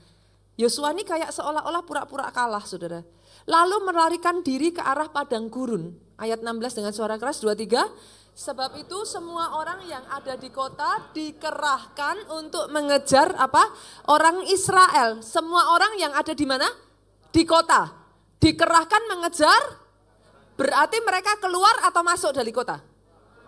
Yosua 0.55 0.95
ini 0.95 1.03
kayak 1.03 1.36
seolah-olah 1.36 1.84
pura-pura 1.84 2.32
kalah, 2.32 2.64
Saudara. 2.64 3.03
Lalu 3.43 3.82
melarikan 3.84 4.39
diri 4.39 4.72
ke 4.72 4.80
arah 4.80 5.12
padang 5.12 5.51
gurun. 5.51 5.91
Ayat 6.22 6.45
16 6.45 6.78
dengan 6.78 6.93
suara 6.93 7.18
keras 7.18 7.41
23 7.41 8.20
Sebab 8.41 8.73
itu 8.81 9.05
semua 9.05 9.53
orang 9.53 9.85
yang 9.85 10.01
ada 10.09 10.33
di 10.33 10.49
kota 10.49 11.13
dikerahkan 11.13 12.25
untuk 12.41 12.73
mengejar 12.73 13.37
apa? 13.37 13.69
Orang 14.09 14.41
Israel. 14.49 15.21
Semua 15.21 15.77
orang 15.77 15.93
yang 16.01 16.09
ada 16.09 16.33
di 16.33 16.41
mana? 16.49 16.65
Di 17.29 17.45
kota. 17.45 17.93
Dikerahkan 18.41 19.05
mengejar 19.13 19.61
berarti 20.57 20.97
mereka 21.05 21.37
keluar 21.37 21.85
atau 21.85 22.01
masuk 22.01 22.33
dari 22.33 22.49
kota? 22.49 22.81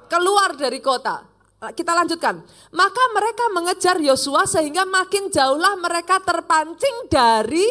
Keluar 0.06 0.54
dari 0.54 0.78
kota. 0.78 1.26
Kita 1.74 1.98
lanjutkan. 1.98 2.46
Maka 2.78 3.04
mereka 3.18 3.50
mengejar 3.50 3.98
Yosua 3.98 4.46
sehingga 4.46 4.86
makin 4.86 5.34
jauhlah 5.34 5.74
mereka 5.82 6.22
terpancing 6.22 7.10
dari 7.10 7.66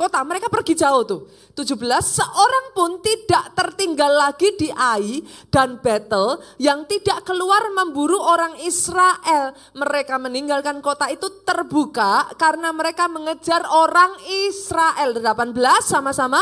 kota. 0.00 0.24
Mereka 0.24 0.48
pergi 0.48 0.72
jauh 0.72 1.04
tuh. 1.04 1.28
17, 1.52 1.76
seorang 2.00 2.66
pun 2.72 3.04
tidak 3.04 3.52
tertinggal 3.52 4.08
lagi 4.08 4.56
di 4.56 4.72
Ai 4.72 5.20
dan 5.52 5.76
Betel 5.76 6.40
yang 6.56 6.88
tidak 6.88 7.28
keluar 7.28 7.68
memburu 7.76 8.16
orang 8.16 8.56
Israel. 8.64 9.52
Mereka 9.76 10.16
meninggalkan 10.16 10.80
kota 10.80 11.12
itu 11.12 11.44
terbuka 11.44 12.32
karena 12.40 12.72
mereka 12.72 13.12
mengejar 13.12 13.60
orang 13.68 14.16
Israel. 14.48 15.12
18 15.12 15.52
sama-sama. 15.84 16.40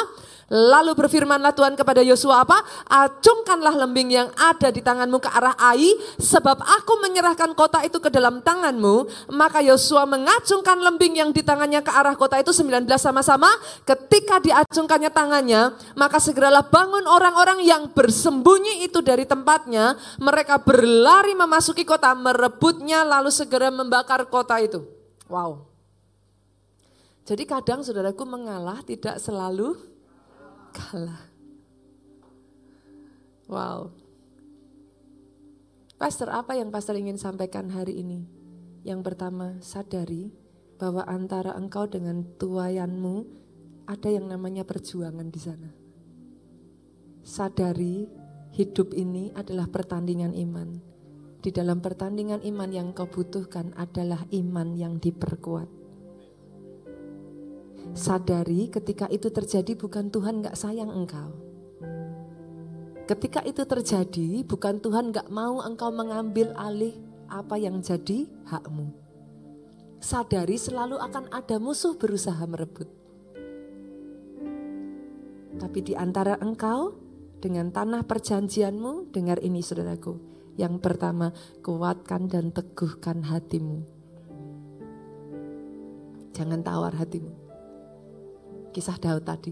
Lalu 0.48 0.96
berfirmanlah 0.96 1.52
Tuhan 1.52 1.76
kepada 1.76 2.00
Yosua 2.00 2.40
apa? 2.40 2.64
Acungkanlah 2.88 3.84
lembing 3.84 4.08
yang 4.16 4.28
ada 4.32 4.72
di 4.72 4.80
tanganmu 4.80 5.20
ke 5.20 5.28
arah 5.28 5.52
Ai, 5.60 5.92
sebab 6.16 6.64
aku 6.64 7.04
menyerahkan 7.04 7.52
kota 7.52 7.84
itu 7.84 8.00
ke 8.00 8.08
dalam 8.08 8.40
tanganmu. 8.40 9.28
Maka 9.36 9.60
Yosua 9.60 10.08
mengacungkan 10.08 10.80
lembing 10.80 11.20
yang 11.20 11.30
di 11.36 11.44
tangannya 11.44 11.84
ke 11.84 11.92
arah 11.92 12.16
kota 12.16 12.40
itu 12.40 12.56
19 12.56 12.88
sama-sama. 12.96 13.52
Ketika 13.84 14.40
diacungkannya 14.40 15.12
tangannya, 15.12 15.76
maka 16.00 16.16
segeralah 16.16 16.64
bangun 16.64 17.04
orang-orang 17.04 17.60
yang 17.68 17.92
bersembunyi 17.92 18.88
itu 18.88 19.04
dari 19.04 19.28
tempatnya. 19.28 20.00
Mereka 20.16 20.64
berlari 20.64 21.36
memasuki 21.36 21.84
kota, 21.84 22.16
merebutnya 22.16 23.04
lalu 23.04 23.28
segera 23.28 23.68
membakar 23.68 24.24
kota 24.24 24.56
itu. 24.64 24.80
Wow. 25.28 25.68
Jadi 27.28 27.44
kadang 27.44 27.84
saudaraku 27.84 28.24
mengalah 28.24 28.80
tidak 28.80 29.20
selalu 29.20 29.97
kalah. 30.70 31.22
Wow. 33.48 33.90
Pastor, 35.98 36.30
apa 36.30 36.54
yang 36.54 36.70
pastor 36.70 36.94
ingin 36.94 37.18
sampaikan 37.18 37.72
hari 37.74 38.04
ini? 38.04 38.28
Yang 38.86 39.00
pertama, 39.02 39.58
sadari 39.58 40.30
bahwa 40.78 41.02
antara 41.08 41.58
engkau 41.58 41.90
dengan 41.90 42.22
tuayanmu 42.38 43.26
ada 43.88 44.08
yang 44.12 44.30
namanya 44.30 44.62
perjuangan 44.62 45.26
di 45.32 45.40
sana. 45.42 45.70
Sadari 47.24 48.06
hidup 48.54 48.94
ini 48.94 49.34
adalah 49.34 49.66
pertandingan 49.66 50.36
iman. 50.38 50.78
Di 51.38 51.50
dalam 51.54 51.78
pertandingan 51.78 52.42
iman 52.46 52.70
yang 52.70 52.88
kau 52.92 53.08
butuhkan 53.08 53.74
adalah 53.74 54.22
iman 54.34 54.74
yang 54.74 54.98
diperkuat. 54.98 55.77
Sadari 57.96 58.68
ketika 58.68 59.08
itu 59.08 59.32
terjadi 59.32 59.72
bukan 59.72 60.12
Tuhan 60.12 60.44
gak 60.44 60.56
sayang 60.58 60.92
engkau. 60.92 61.32
Ketika 63.08 63.40
itu 63.48 63.64
terjadi 63.64 64.44
bukan 64.44 64.84
Tuhan 64.84 65.16
gak 65.16 65.32
mau 65.32 65.64
engkau 65.64 65.88
mengambil 65.88 66.52
alih 66.60 66.92
apa 67.32 67.56
yang 67.56 67.80
jadi 67.80 68.28
hakmu. 68.44 68.92
Sadari 70.04 70.60
selalu 70.60 71.00
akan 71.00 71.32
ada 71.32 71.56
musuh 71.56 71.96
berusaha 71.96 72.44
merebut. 72.44 72.88
Tapi 75.58 75.78
di 75.82 75.96
antara 75.96 76.36
engkau 76.38 76.94
dengan 77.40 77.72
tanah 77.72 78.04
perjanjianmu, 78.04 79.10
dengar 79.10 79.40
ini 79.40 79.58
saudaraku. 79.64 80.20
Yang 80.54 80.78
pertama, 80.82 81.34
kuatkan 81.64 82.30
dan 82.30 82.54
teguhkan 82.54 83.26
hatimu. 83.26 83.82
Jangan 86.34 86.62
tawar 86.62 86.94
hatimu 86.94 87.37
kisah 88.78 88.94
Daud 88.94 89.26
tadi. 89.26 89.50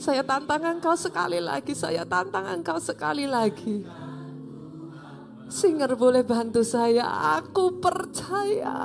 Saya 0.00 0.22
tantang 0.22 0.78
engkau 0.78 0.94
sekali 0.94 1.36
lagi, 1.42 1.74
saya 1.74 2.06
tantang 2.06 2.46
engkau 2.46 2.78
sekali 2.78 3.26
lagi. 3.26 3.82
Singer 5.50 5.98
boleh 5.98 6.22
bantu 6.22 6.62
saya, 6.62 7.36
aku 7.36 7.76
percaya. 7.82 8.78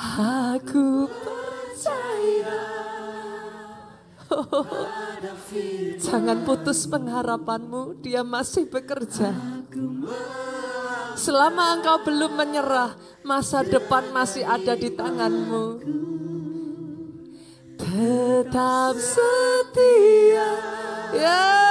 Aku 0.00 1.04
percaya. 1.12 2.64
Jangan 6.00 6.40
putus 6.48 6.88
pengharapanmu, 6.88 8.00
dia 8.00 8.24
masih 8.24 8.64
bekerja. 8.64 9.36
Selama 11.20 11.76
engkau 11.76 12.00
belum 12.08 12.32
menyerah, 12.32 12.96
masa 13.20 13.60
depan 13.60 14.08
masih 14.08 14.40
ada 14.48 14.72
di 14.72 14.88
tanganmu. 14.88 15.84
Tetap 17.76 18.96
setia. 18.96 20.48
Ya. 21.12 21.44
Sama-sama. 21.44 21.69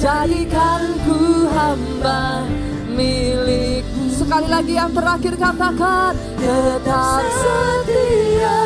jadikan 0.01 0.97
ku 1.05 1.45
hamba 1.53 2.49
milikmu 2.89 4.17
sekali 4.17 4.49
lagi 4.49 4.81
yang 4.81 4.89
terakhir 4.97 5.37
katakan 5.37 6.17
tetap 6.41 7.21
setia 7.29 8.65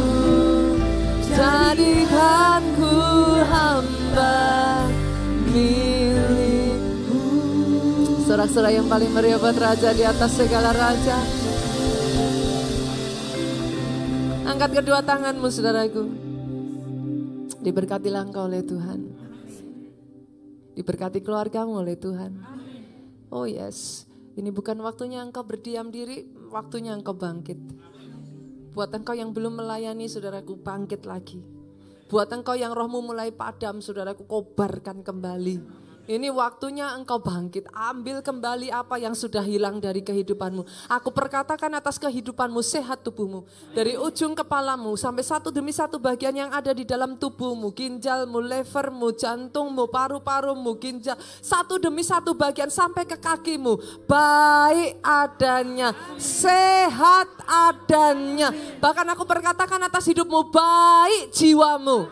jadikan 1.34 2.59
Sorak-sorak 8.50 8.82
yang 8.82 8.90
paling 8.90 9.14
meriah 9.14 9.38
buat 9.38 9.54
Raja 9.54 9.94
di 9.94 10.02
atas 10.02 10.34
segala 10.34 10.74
Raja. 10.74 11.22
Angkat 14.42 14.70
kedua 14.74 15.06
tanganmu 15.06 15.46
saudaraku. 15.46 16.10
Diberkatilah 17.62 18.26
engkau 18.26 18.50
oleh 18.50 18.66
Tuhan. 18.66 19.06
Diberkati 20.74 21.22
keluargamu 21.22 21.78
oleh 21.78 21.94
Tuhan. 21.94 22.42
Oh 23.30 23.46
yes, 23.46 24.10
ini 24.34 24.50
bukan 24.50 24.82
waktunya 24.82 25.22
engkau 25.22 25.46
berdiam 25.46 25.86
diri, 25.94 26.26
waktunya 26.50 26.90
engkau 26.98 27.14
bangkit. 27.14 27.62
Buat 28.74 28.90
engkau 28.98 29.14
yang 29.14 29.30
belum 29.30 29.62
melayani, 29.62 30.10
saudaraku 30.10 30.58
bangkit 30.58 31.06
lagi. 31.06 31.38
Buat 32.10 32.34
engkau 32.34 32.58
yang 32.58 32.74
rohmu 32.74 32.98
mulai 32.98 33.30
padam, 33.30 33.78
saudaraku 33.78 34.26
kobarkan 34.26 35.06
kembali. 35.06 35.86
Ini 36.10 36.26
waktunya 36.34 36.90
engkau 36.98 37.22
bangkit, 37.22 37.70
ambil 37.70 38.18
kembali 38.18 38.66
apa 38.74 38.98
yang 38.98 39.14
sudah 39.14 39.46
hilang 39.46 39.78
dari 39.78 40.02
kehidupanmu. 40.02 40.90
Aku 40.90 41.14
perkatakan 41.14 41.70
atas 41.70 42.02
kehidupanmu, 42.02 42.58
sehat 42.66 43.06
tubuhmu. 43.06 43.46
Dari 43.70 43.94
ujung 43.94 44.34
kepalamu 44.34 44.98
sampai 44.98 45.22
satu 45.22 45.54
demi 45.54 45.70
satu 45.70 46.02
bagian 46.02 46.34
yang 46.34 46.50
ada 46.50 46.74
di 46.74 46.82
dalam 46.82 47.14
tubuhmu. 47.14 47.70
Ginjalmu, 47.70 48.42
levermu, 48.42 49.14
jantungmu, 49.14 49.86
paru-parumu, 49.86 50.74
ginjal. 50.82 51.14
Satu 51.38 51.78
demi 51.78 52.02
satu 52.02 52.34
bagian 52.34 52.74
sampai 52.74 53.06
ke 53.06 53.14
kakimu. 53.14 53.78
Baik 54.10 54.98
adanya, 55.06 55.94
sehat 56.18 57.30
adanya. 57.46 58.50
Bahkan 58.82 59.06
aku 59.14 59.22
perkatakan 59.22 59.78
atas 59.78 60.10
hidupmu, 60.10 60.50
baik 60.50 61.30
jiwamu. 61.30 62.10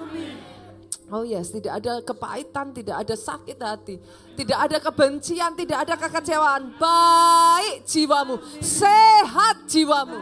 Oh 1.09 1.25
yes, 1.25 1.49
tidak 1.49 1.81
ada 1.81 2.05
kepahitan, 2.05 2.69
tidak 2.77 3.01
ada 3.01 3.17
sakit 3.17 3.57
hati, 3.57 3.97
tidak 4.37 4.59
ada 4.69 4.77
kebencian, 4.77 5.57
tidak 5.57 5.89
ada 5.89 5.95
kekecewaan. 5.97 6.77
Baik 6.77 7.89
jiwamu, 7.89 8.37
sehat 8.61 9.65
jiwamu, 9.65 10.21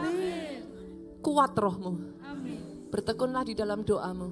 kuat 1.19 1.51
rohmu. 1.59 1.91
Bertekunlah 2.87 3.43
di 3.43 3.51
dalam 3.51 3.83
doamu, 3.83 4.31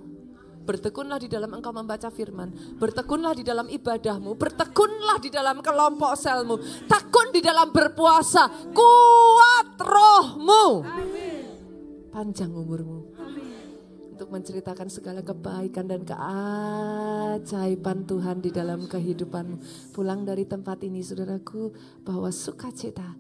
bertekunlah 0.64 1.20
di 1.20 1.28
dalam 1.28 1.52
engkau 1.60 1.76
membaca 1.76 2.08
firman, 2.08 2.80
bertekunlah 2.80 3.36
di 3.36 3.44
dalam 3.44 3.68
ibadahmu, 3.68 4.40
bertekunlah 4.40 5.20
di 5.20 5.28
dalam 5.28 5.60
kelompok 5.60 6.16
selmu, 6.16 6.56
tekun 6.88 7.36
di 7.36 7.44
dalam 7.44 7.68
berpuasa, 7.76 8.72
kuat 8.72 9.76
rohmu, 9.76 10.88
panjang 12.16 12.48
umurmu 12.48 13.15
untuk 14.16 14.32
menceritakan 14.32 14.88
segala 14.88 15.20
kebaikan 15.20 15.92
dan 15.92 16.08
keajaiban 16.08 18.08
Tuhan 18.08 18.40
di 18.40 18.48
dalam 18.48 18.88
kehidupanmu. 18.88 19.92
Pulang 19.92 20.24
dari 20.24 20.48
tempat 20.48 20.80
ini 20.88 21.04
saudaraku 21.04 21.76
bahwa 22.08 22.32
sukacita, 22.32 23.12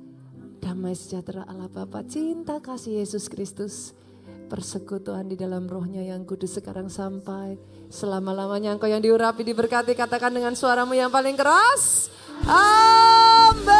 damai 0.63 0.95
sejahtera 0.95 1.43
Allah 1.51 1.67
Bapa, 1.67 1.99
cinta 2.07 2.63
kasih 2.63 3.03
Yesus 3.03 3.27
Kristus, 3.27 3.91
persekutuan 4.47 5.27
di 5.27 5.35
dalam 5.35 5.67
rohnya 5.67 5.99
yang 5.99 6.23
kudus 6.23 6.63
sekarang 6.63 6.87
sampai 6.87 7.59
selama-lamanya 7.91 8.79
engkau 8.79 8.87
yang 8.87 9.03
diurapi 9.03 9.43
diberkati 9.43 9.99
katakan 9.99 10.31
dengan 10.31 10.55
suaramu 10.55 10.95
yang 10.95 11.11
paling 11.11 11.35
keras. 11.35 12.07
Amin. 12.47 13.75